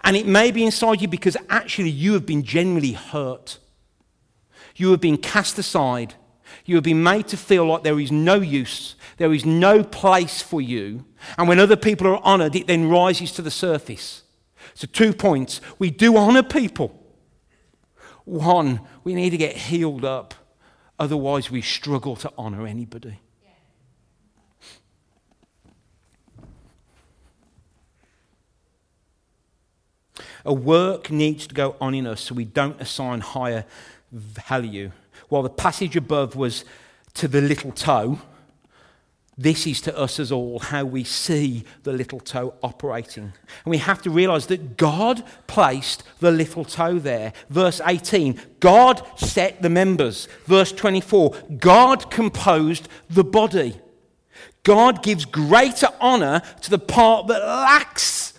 And 0.05 0.17
it 0.17 0.27
may 0.27 0.51
be 0.51 0.65
inside 0.65 1.01
you 1.01 1.09
because 1.09 1.37
actually 1.49 1.91
you 1.91 2.13
have 2.15 2.27
been 2.27 2.43
genuinely 2.43 2.93
hurt. 2.93 3.59
You 4.75 4.91
have 4.91 5.01
been 5.01 5.17
cast 5.17 5.59
aside. 5.59 6.15
You 6.67 6.75
have 6.75 6.85
been 6.85 7.03
made 7.03 7.29
to 7.29 7.37
feel 7.37 7.65
like 7.65 7.85
there 7.85 8.01
is 8.01 8.11
no 8.13 8.35
use, 8.35 8.97
there 9.17 9.33
is 9.33 9.47
no 9.47 9.83
place 9.85 10.43
for 10.43 10.61
you. 10.61 11.05
And 11.39 11.49
when 11.49 11.61
other 11.61 11.77
people 11.77 12.09
are 12.09 12.21
honored, 12.25 12.55
it 12.57 12.67
then 12.67 12.89
rises 12.89 13.33
to 13.33 13.43
the 13.43 13.51
surface. 13.51 14.25
So, 14.75 14.87
two 14.87 15.13
points. 15.13 15.61
We 15.79 15.91
do 15.91 16.17
honor 16.17 16.43
people. 16.43 17.03
One, 18.25 18.81
we 19.05 19.15
need 19.15 19.31
to 19.31 19.37
get 19.37 19.57
healed 19.57 20.05
up. 20.05 20.35
Otherwise, 20.99 21.51
we 21.51 21.63
struggle 21.63 22.17
to 22.17 22.33
honor 22.37 22.67
anybody. 22.67 23.21
A 30.45 30.53
work 30.53 31.11
needs 31.11 31.47
to 31.47 31.55
go 31.55 31.77
on 31.81 31.95
in 31.95 32.07
us 32.07 32.21
so 32.21 32.35
we 32.35 32.45
don't 32.45 32.81
assign 32.81 33.21
higher 33.21 33.65
value. 34.13 34.93
While 35.29 35.43
the 35.43 35.51
passage 35.51 35.97
above 35.97 36.37
was 36.37 36.65
to 37.15 37.29
the 37.29 37.41
little 37.41 37.73
toe, 37.73 38.21
this 39.39 39.67
is 39.67 39.83
to 39.83 39.97
us 39.97 40.19
as 40.19 40.33
all 40.33 40.59
how 40.59 40.85
we 40.85 41.05
see 41.05 41.65
the 41.83 41.93
little 41.93 42.21
toe 42.21 42.55
operating. 42.63 43.25
And 43.25 43.35
we 43.67 43.79
have 43.79 44.01
to 44.03 44.11
realize 44.11 44.47
that 44.47 44.79
God 44.79 45.23
placed 45.47 46.05
the 46.21 46.31
little 46.31 46.65
toe 46.65 46.99
there. 46.99 47.35
Verse 47.51 47.81
18, 47.85 48.41
God 48.61 49.03
set 49.19 49.61
the 49.61 49.69
members. 49.69 50.27
Verse 50.47 50.73
24, 50.73 51.35
God 51.59 52.11
composed 52.11 52.89
the 53.11 53.25
body. 53.25 53.79
God 54.63 55.03
gives 55.03 55.27
greater 55.27 55.89
honor 56.01 56.41
to 56.63 56.71
the 56.71 56.79
part 56.79 57.27
that 57.27 57.41
lacks 57.41 58.33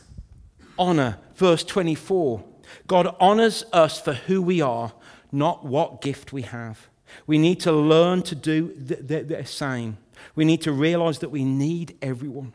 honor 0.80 1.20
verse 1.38 1.64
24. 1.64 2.44
God 2.88 3.16
honors 3.20 3.64
us 3.72 4.00
for 4.02 4.14
who 4.14 4.42
we 4.42 4.62
are, 4.62 4.92
not 5.32 5.66
what 5.66 6.02
gift 6.02 6.34
we 6.34 6.44
have. 6.44 6.88
We 7.26 7.38
need 7.38 7.60
to 7.62 7.72
learn 7.72 8.22
to 8.24 8.36
do 8.36 8.74
the, 8.74 8.96
the, 8.96 9.24
the 9.24 9.46
same. 9.46 9.98
We 10.36 10.46
need 10.46 10.62
to 10.64 10.72
realize 10.72 11.20
that 11.20 11.30
we 11.30 11.46
need 11.46 11.98
everyone. 12.02 12.54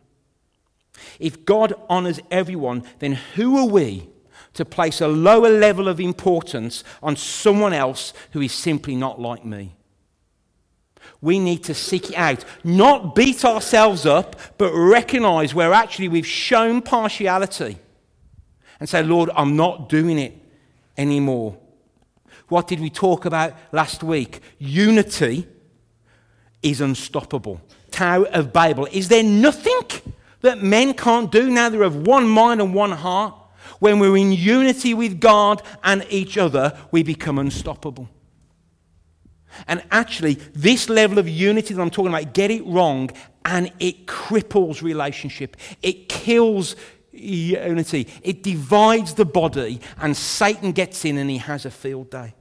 If 1.19 1.45
God 1.45 1.75
honors 1.89 2.21
everyone, 2.31 2.85
then 2.99 3.13
who 3.35 3.59
are 3.59 3.67
we 3.67 4.09
to 4.55 4.65
place 4.65 5.01
a 5.01 5.09
lower 5.09 5.49
level 5.49 5.89
of 5.89 6.01
importance 6.01 6.85
on 7.03 7.17
someone 7.17 7.73
else 7.73 8.13
who 8.33 8.41
is 8.41 8.53
simply 8.53 8.95
not 8.95 9.21
like 9.21 9.45
me? 9.45 9.75
We 11.21 11.39
need 11.39 11.65
to 11.65 11.75
seek 11.75 12.11
it 12.11 12.17
out, 12.17 12.45
not 12.63 13.15
beat 13.15 13.45
ourselves 13.45 14.07
up, 14.07 14.37
but 14.59 14.73
recognize 14.73 15.55
where 15.55 15.73
actually 15.73 16.09
we've 16.09 16.27
shown 16.27 16.83
partiality 16.83 17.79
and 18.79 18.89
say, 18.89 19.03
Lord, 19.03 19.31
I'm 19.35 19.57
not 19.57 19.89
doing 19.89 20.19
it 20.19 20.37
anymore. 20.97 21.57
What 22.53 22.69
did 22.69 22.81
we 22.81 22.91
talk 22.91 23.25
about 23.25 23.55
last 23.73 24.03
week? 24.03 24.41
Unity 24.59 25.47
is 26.63 26.83
unstoppable. 26.83 27.63
Tower 27.91 28.27
of 28.27 28.53
Babel. 28.53 28.87
Is 28.93 29.09
there 29.09 29.23
nothing 29.23 30.13
that 30.43 30.63
men 30.63 30.93
can't 30.93 31.33
do 31.33 31.51
now 31.51 31.71
they're 31.71 31.83
of 31.83 32.07
one 32.07 32.29
mind 32.29 32.61
and 32.61 32.75
one 32.75 32.91
heart? 32.91 33.35
When 33.79 33.99
we're 33.99 34.19
in 34.19 34.33
unity 34.33 34.93
with 34.93 35.19
God 35.19 35.63
and 35.83 36.05
each 36.11 36.37
other, 36.37 36.79
we 36.91 37.03
become 37.03 37.39
unstoppable. 37.39 38.11
And 39.67 39.83
actually, 39.91 40.35
this 40.53 40.91
level 40.91 41.19
of 41.19 41.27
unity 41.27 41.73
that 41.73 41.81
I'm 41.81 41.89
talking 41.89 42.13
about, 42.13 42.35
get 42.35 42.51
it 42.51 42.67
wrong, 42.67 43.09
and 43.47 43.73
it 43.81 44.05
cripples 44.07 44.83
relationship. 44.83 45.57
It 45.81 46.11
kills 46.11 46.77
unity. 47.13 48.09
It 48.23 48.43
divides 48.43 49.15
the 49.15 49.25
body, 49.25 49.81
and 50.03 50.15
Satan 50.15 50.73
gets 50.73 51.07
in 51.07 51.17
and 51.17 51.31
he 51.31 51.39
has 51.39 51.65
a 51.65 51.71
field 51.71 52.11
day. 52.11 52.35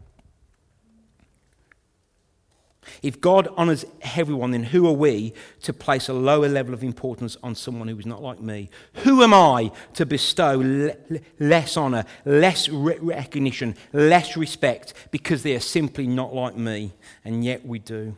If 3.04 3.22
God 3.22 3.48
honors 3.58 3.86
everyone, 4.16 4.52
then 4.52 4.64
who 4.64 4.88
are 4.88 4.94
we 4.94 5.34
to 5.62 5.74
place 5.74 6.10
a 6.10 6.14
lower 6.14 6.48
level 6.48 6.74
of 6.74 6.84
importance 6.84 7.38
on 7.44 7.54
someone 7.54 7.88
who 7.88 7.98
is 8.00 8.08
not 8.08 8.24
like 8.24 8.42
me? 8.42 8.70
Who 9.04 9.22
am 9.22 9.34
I 9.34 9.72
to 9.94 10.06
bestow 10.06 10.58
le- 10.58 11.20
less 11.40 11.78
honor, 11.78 12.06
less 12.26 12.70
re- 12.70 12.98
recognition, 13.00 13.76
less 13.94 14.36
respect 14.36 14.96
because 15.12 15.44
they 15.44 15.56
are 15.56 15.60
simply 15.60 16.08
not 16.08 16.34
like 16.34 16.58
me? 16.58 16.94
And 17.24 17.46
yet 17.46 17.66
we 17.66 17.78
do. 17.78 18.18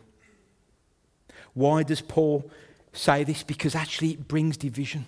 Why 1.54 1.84
does 1.84 2.02
Paul 2.02 2.50
say 2.94 3.26
this? 3.26 3.44
Because 3.44 3.76
actually 3.76 4.12
it 4.12 4.28
brings 4.30 4.56
division. 4.56 5.06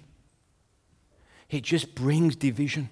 It 1.50 1.64
just 1.64 1.96
brings 1.96 2.36
division. 2.36 2.90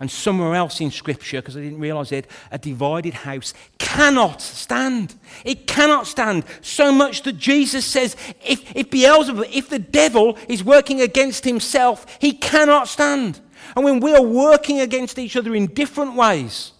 And 0.00 0.10
somewhere 0.10 0.54
else 0.54 0.80
in 0.80 0.90
Scripture, 0.90 1.42
because 1.42 1.58
I 1.58 1.60
didn't 1.60 1.78
realize 1.78 2.10
it, 2.10 2.26
a 2.50 2.58
divided 2.58 3.12
house 3.12 3.52
cannot 3.78 4.40
stand. 4.40 5.14
It 5.44 5.66
cannot 5.66 6.06
stand. 6.06 6.44
So 6.62 6.90
much 6.90 7.22
that 7.22 7.36
Jesus 7.36 7.84
says 7.84 8.16
if, 8.42 8.74
if 8.74 8.90
Beelzebub, 8.90 9.44
if 9.52 9.68
the 9.68 9.78
devil 9.78 10.38
is 10.48 10.64
working 10.64 11.02
against 11.02 11.44
himself, 11.44 12.06
he 12.18 12.32
cannot 12.32 12.88
stand. 12.88 13.40
And 13.76 13.84
when 13.84 14.00
we 14.00 14.14
are 14.14 14.22
working 14.22 14.80
against 14.80 15.18
each 15.18 15.36
other 15.36 15.54
in 15.54 15.66
different 15.66 16.14
ways, 16.14 16.72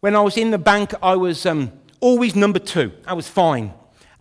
when 0.00 0.16
I 0.16 0.20
was 0.20 0.38
in 0.38 0.50
the 0.50 0.58
bank, 0.58 0.94
I 1.02 1.16
was 1.16 1.44
um, 1.44 1.70
always 2.00 2.34
number 2.34 2.58
two. 2.58 2.92
I 3.06 3.12
was 3.12 3.28
fine. 3.28 3.74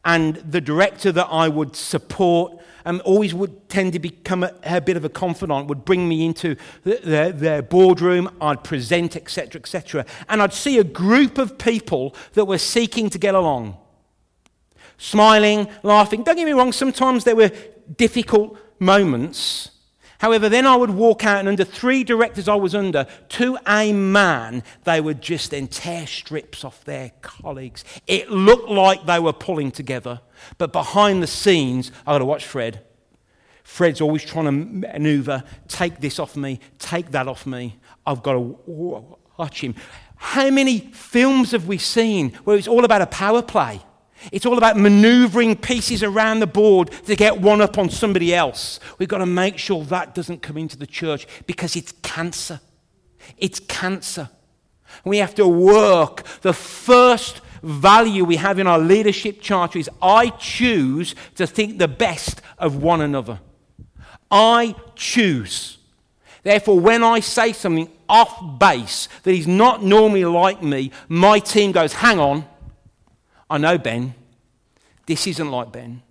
And 0.05 0.35
the 0.35 0.61
director 0.61 1.11
that 1.11 1.27
I 1.29 1.47
would 1.47 1.75
support 1.75 2.59
um, 2.85 3.01
always 3.05 3.33
would 3.33 3.69
tend 3.69 3.93
to 3.93 3.99
become 3.99 4.43
a, 4.43 4.53
a, 4.63 4.81
bit 4.81 4.97
of 4.97 5.05
a 5.05 5.09
confidant, 5.09 5.67
would 5.67 5.85
bring 5.85 6.07
me 6.07 6.25
into 6.25 6.55
their, 6.83 7.31
their 7.31 7.61
boardroom, 7.61 8.29
I'd 8.41 8.63
present, 8.63 9.15
etc., 9.15 9.59
etc. 9.59 10.05
And 10.27 10.41
I'd 10.41 10.53
see 10.53 10.79
a 10.79 10.83
group 10.83 11.37
of 11.37 11.57
people 11.57 12.15
that 12.33 12.45
were 12.45 12.57
seeking 12.57 13.09
to 13.11 13.17
get 13.17 13.35
along. 13.35 13.77
Smiling, 14.97 15.67
laughing. 15.81 16.23
Don't 16.23 16.35
get 16.35 16.45
me 16.45 16.51
wrong, 16.51 16.71
sometimes 16.71 17.23
there 17.23 17.35
were 17.35 17.51
difficult 17.97 18.57
moments. 18.79 19.71
However, 20.23 20.47
then 20.47 20.65
I 20.65 20.77
would 20.77 20.91
walk 20.91 21.25
out, 21.25 21.39
and 21.39 21.49
under 21.49 21.65
three 21.65 22.05
directors 22.05 22.47
I 22.47 22.55
was 22.55 22.73
under, 22.73 23.07
to 23.27 23.57
a 23.67 23.91
man, 23.91 24.63
they 24.85 25.01
would 25.01 25.21
just 25.21 25.51
then 25.51 25.67
tear 25.67 26.07
strips 26.07 26.63
off 26.63 26.81
their 26.85 27.11
colleagues. 27.21 27.83
It 28.07 28.31
looked 28.31 28.69
like 28.69 29.05
they 29.05 29.19
were 29.19 29.33
pulling 29.33 29.69
together. 29.69 30.21
But 30.57 30.71
behind 30.71 31.21
the 31.21 31.27
scenes, 31.27 31.91
I've 32.07 32.13
got 32.13 32.17
to 32.19 32.25
watch 32.25 32.45
Fred. 32.45 32.85
Fred's 33.65 33.99
always 33.99 34.23
trying 34.23 34.45
to 34.45 34.51
maneuver, 34.53 35.43
take 35.67 35.99
this 35.99 36.19
off 36.19 36.37
me, 36.37 36.61
take 36.79 37.11
that 37.11 37.27
off 37.27 37.45
me. 37.45 37.77
I've 38.05 38.23
got 38.23 38.33
to 38.33 38.57
watch 39.35 39.59
him. 39.59 39.75
How 40.15 40.49
many 40.49 40.79
films 40.93 41.51
have 41.51 41.67
we 41.67 41.77
seen 41.77 42.29
where 42.45 42.55
it's 42.55 42.69
all 42.69 42.85
about 42.85 43.01
a 43.01 43.07
power 43.07 43.41
play? 43.41 43.81
It's 44.31 44.45
all 44.45 44.57
about 44.57 44.77
maneuvering 44.77 45.55
pieces 45.55 46.03
around 46.03 46.39
the 46.39 46.47
board 46.47 46.91
to 47.05 47.15
get 47.15 47.41
one 47.41 47.61
up 47.61 47.77
on 47.77 47.89
somebody 47.89 48.33
else. 48.33 48.79
We've 48.97 49.09
got 49.09 49.17
to 49.19 49.25
make 49.25 49.57
sure 49.57 49.83
that 49.85 50.15
doesn't 50.15 50.41
come 50.41 50.57
into 50.57 50.77
the 50.77 50.87
church 50.87 51.27
because 51.45 51.75
it's 51.75 51.91
cancer. 52.01 52.61
It's 53.37 53.59
cancer. 53.59 54.29
we 55.03 55.17
have 55.17 55.35
to 55.35 55.47
work 55.47 56.23
the 56.41 56.53
first 56.53 57.41
value 57.63 58.25
we 58.25 58.35
have 58.35 58.59
in 58.59 58.67
our 58.67 58.79
leadership 58.79 59.41
charter 59.41 59.79
is 59.79 59.89
I 60.01 60.29
choose 60.31 61.15
to 61.35 61.47
think 61.47 61.79
the 61.79 61.87
best 61.87 62.41
of 62.57 62.83
one 62.83 63.01
another. 63.01 63.39
I 64.29 64.75
choose. 64.95 65.77
Therefore, 66.43 66.79
when 66.79 67.03
I 67.03 67.21
say 67.21 67.53
something 67.53 67.89
off 68.09 68.59
base 68.59 69.07
that 69.23 69.31
is 69.31 69.47
not 69.47 69.81
normally 69.81 70.25
like 70.25 70.61
me, 70.61 70.91
my 71.07 71.39
team 71.39 71.71
goes, 71.71 71.93
Hang 71.93 72.19
on, 72.19 72.45
I 73.53 73.59
know 73.59 73.77
Ben. 73.77 74.15
This 75.05 75.27
isn't 75.27 75.51
like 75.51 75.71
Ben. 75.71 76.01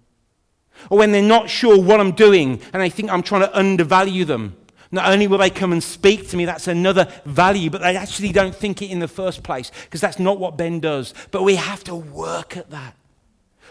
Or 0.91 0.99
when 0.99 1.11
they're 1.11 1.21
not 1.21 1.51
sure 1.51 1.77
what 1.83 1.99
I'm 1.99 2.13
doing 2.13 2.61
and 2.73 2.81
they 2.81 2.89
think 2.89 3.11
I'm 3.11 3.25
trying 3.25 3.41
to 3.41 3.59
undervalue 3.59 4.25
them. 4.25 4.57
Not 4.93 5.11
only 5.11 5.27
will 5.27 5.39
they 5.39 5.51
come 5.51 5.73
and 5.73 5.83
speak 5.83 6.29
to 6.29 6.37
me, 6.37 6.45
that's 6.45 6.69
another 6.69 7.09
value, 7.25 7.69
but 7.69 7.81
they 7.81 7.97
actually 7.97 8.31
don't 8.31 8.55
think 8.55 8.81
it 8.81 8.93
in 8.93 9.01
the 9.01 9.09
first 9.09 9.43
place 9.43 9.73
because 9.85 10.01
that's 10.01 10.21
not 10.21 10.39
what 10.39 10.57
Ben 10.57 10.79
does. 10.79 11.15
But 11.33 11.43
we 11.43 11.57
have 11.57 11.83
to 11.85 11.97
work 11.97 12.57
at 12.57 12.71
that. 12.71 12.95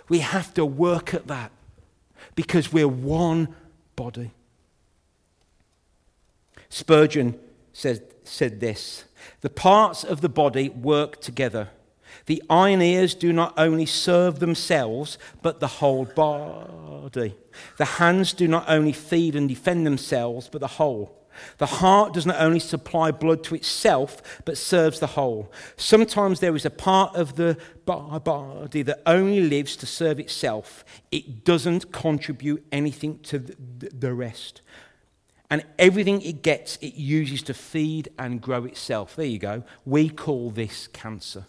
We 0.10 0.20
have 0.20 0.54
to 0.56 0.66
work 0.66 1.14
at 1.14 1.28
that 1.28 1.54
because 2.36 2.74
we're 2.74 2.90
one 2.90 3.56
body. 3.96 4.32
Spurgeon 6.68 7.40
said, 7.72 8.04
said 8.26 8.60
this 8.60 9.06
The 9.40 9.50
parts 9.50 10.04
of 10.04 10.20
the 10.20 10.28
body 10.28 10.68
work 10.68 11.22
together. 11.22 11.70
The 12.26 12.44
ears 12.50 13.16
do 13.16 13.34
not 13.34 13.54
only 13.58 13.86
serve 13.86 14.40
themselves, 14.40 15.18
but 15.42 15.60
the 15.60 15.68
whole 15.68 16.06
body. 16.06 17.36
The 17.78 17.86
hands 17.86 18.34
do 18.34 18.48
not 18.48 18.66
only 18.68 18.94
feed 18.94 19.36
and 19.36 19.50
defend 19.50 19.86
themselves, 19.86 20.50
but 20.50 20.62
the 20.62 20.68
whole. 20.68 21.18
The 21.58 21.66
heart 21.66 22.14
does 22.14 22.26
not 22.26 22.42
only 22.42 22.60
supply 22.60 23.12
blood 23.12 23.44
to 23.46 23.56
itself, 23.56 24.44
but 24.46 24.58
serves 24.58 25.00
the 25.00 25.08
whole. 25.08 25.52
Sometimes 25.78 26.40
there 26.40 26.56
is 26.56 26.66
a 26.66 26.70
part 26.70 27.16
of 27.16 27.36
the 27.36 27.58
body 27.86 28.82
that 28.84 29.02
only 29.06 29.42
lives 29.42 29.76
to 29.78 29.86
serve 29.86 30.20
itself, 30.20 30.84
it 31.12 31.44
doesn't 31.44 31.92
contribute 31.92 32.66
anything 32.72 33.20
to 33.20 33.40
the 33.40 34.14
rest. 34.14 34.62
And 35.50 35.66
everything 35.78 36.22
it 36.22 36.44
gets, 36.44 36.78
it 36.78 36.94
uses 36.96 37.44
to 37.44 37.54
feed 37.54 38.10
and 38.18 38.42
grow 38.42 38.64
itself. 38.64 39.18
There 39.18 39.26
you 39.26 39.40
go. 39.40 39.64
We 39.86 40.08
call 40.10 40.50
this 40.50 40.88
cancer. 40.88 41.46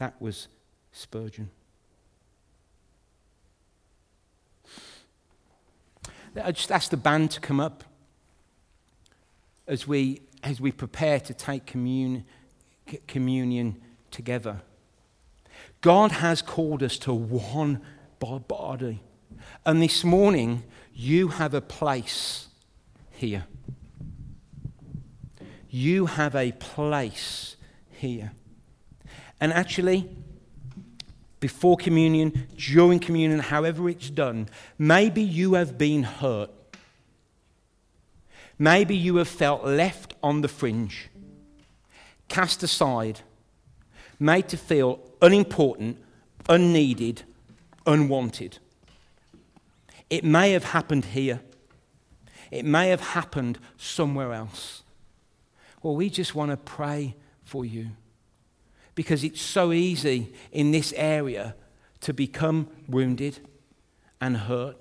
That 0.00 0.14
was 0.18 0.48
Spurgeon. 0.92 1.50
I 6.42 6.52
just 6.52 6.72
ask 6.72 6.90
the 6.90 6.96
band 6.96 7.32
to 7.32 7.40
come 7.40 7.60
up 7.60 7.84
as 9.66 9.86
we, 9.86 10.22
as 10.42 10.58
we 10.58 10.72
prepare 10.72 11.20
to 11.20 11.34
take 11.34 11.66
commun, 11.66 12.24
communion 13.06 13.78
together. 14.10 14.62
God 15.82 16.12
has 16.12 16.40
called 16.40 16.82
us 16.82 16.96
to 17.00 17.12
one 17.12 17.82
body. 18.18 19.02
And 19.66 19.82
this 19.82 20.02
morning, 20.02 20.62
you 20.94 21.28
have 21.28 21.52
a 21.52 21.60
place 21.60 22.48
here. 23.10 23.44
You 25.68 26.06
have 26.06 26.34
a 26.34 26.52
place 26.52 27.56
here. 27.90 28.32
And 29.40 29.52
actually, 29.52 30.08
before 31.40 31.76
communion, 31.78 32.46
during 32.56 32.98
communion, 32.98 33.40
however 33.40 33.88
it's 33.88 34.10
done, 34.10 34.48
maybe 34.78 35.22
you 35.22 35.54
have 35.54 35.78
been 35.78 36.02
hurt. 36.02 36.50
Maybe 38.58 38.94
you 38.94 39.16
have 39.16 39.28
felt 39.28 39.64
left 39.64 40.14
on 40.22 40.42
the 40.42 40.48
fringe, 40.48 41.08
cast 42.28 42.62
aside, 42.62 43.20
made 44.18 44.48
to 44.48 44.58
feel 44.58 45.00
unimportant, 45.22 45.96
unneeded, 46.46 47.22
unwanted. 47.86 48.58
It 50.10 50.24
may 50.24 50.52
have 50.52 50.64
happened 50.64 51.06
here. 51.06 51.40
It 52.50 52.66
may 52.66 52.90
have 52.90 53.00
happened 53.00 53.58
somewhere 53.78 54.34
else. 54.34 54.82
Well, 55.82 55.96
we 55.96 56.10
just 56.10 56.34
want 56.34 56.50
to 56.50 56.58
pray 56.58 57.14
for 57.44 57.64
you 57.64 57.92
because 58.94 59.24
it's 59.24 59.40
so 59.40 59.72
easy 59.72 60.32
in 60.52 60.70
this 60.70 60.92
area 60.96 61.54
to 62.00 62.12
become 62.12 62.68
wounded 62.88 63.38
and 64.20 64.36
hurt 64.36 64.76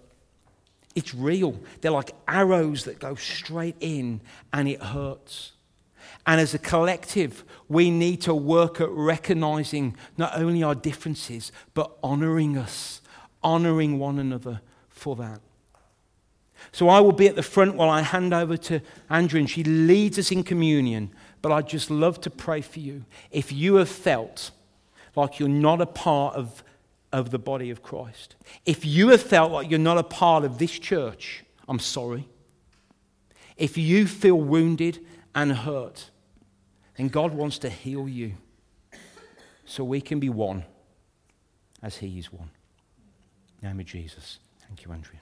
It's 0.96 1.14
real. 1.14 1.60
They're 1.82 1.92
like 1.92 2.12
arrows 2.28 2.84
that 2.86 3.00
go 3.00 3.16
straight 3.16 3.76
in 3.80 4.22
and 4.52 4.68
it 4.68 4.82
hurts. 4.82 5.54
And 6.26 6.42
as 6.42 6.54
a 6.54 6.60
collective, 6.60 7.44
we 7.68 7.90
need 7.90 8.22
to 8.22 8.34
work 8.34 8.82
at 8.82 8.90
recognizing 8.90 9.96
not 10.18 10.38
only 10.38 10.64
our 10.64 10.76
differences, 10.76 11.52
but 11.74 11.92
honoring 12.04 12.58
us, 12.58 13.02
honoring 13.42 14.00
one 14.00 14.20
another 14.20 14.62
for 14.90 15.16
that. 15.16 15.42
So 16.72 16.90
I 16.90 17.00
will 17.00 17.14
be 17.14 17.28
at 17.28 17.36
the 17.36 17.44
front 17.44 17.76
while 17.76 17.90
I 17.90 18.02
hand 18.02 18.34
over 18.34 18.58
to 18.58 18.82
Andrea, 19.10 19.42
and 19.42 19.50
she 19.50 19.64
leads 19.64 20.20
us 20.20 20.32
in 20.32 20.44
communion. 20.44 21.12
But 21.42 21.52
I'd 21.52 21.68
just 21.68 21.90
love 21.90 22.20
to 22.22 22.30
pray 22.30 22.62
for 22.62 22.80
you. 22.80 23.06
If 23.32 23.52
you 23.52 23.76
have 23.76 23.90
felt 23.90 24.52
like 25.16 25.40
you're 25.40 25.50
not 25.50 25.82
a 25.82 25.86
part 25.86 26.36
of, 26.36 26.64
of 27.12 27.32
the 27.32 27.40
body 27.40 27.70
of 27.70 27.82
Christ, 27.82 28.36
if 28.66 28.86
you 28.86 29.10
have 29.10 29.22
felt 29.22 29.52
like 29.52 29.70
you're 29.70 29.80
not 29.80 29.98
a 29.98 30.04
part 30.04 30.44
of 30.44 30.58
this 30.58 30.72
church, 30.72 31.44
I'm 31.68 31.80
sorry. 31.80 32.28
If 33.56 33.78
you 33.78 34.08
feel 34.08 34.40
wounded 34.40 35.06
and 35.36 35.52
hurt, 35.52 36.10
then 36.98 37.08
God 37.08 37.34
wants 37.34 37.60
to 37.60 37.70
heal 37.70 38.08
you 38.10 38.34
so 39.66 39.84
we 39.84 40.02
can 40.02 40.20
be 40.20 40.30
one 40.30 40.66
as 41.82 41.98
He 41.98 42.20
is 42.20 42.32
one. 42.34 42.50
name 43.62 43.80
of 43.80 43.86
Jesus. 43.86 44.40
Thank 44.68 44.84
you, 44.84 44.92
Andrea. 44.92 45.19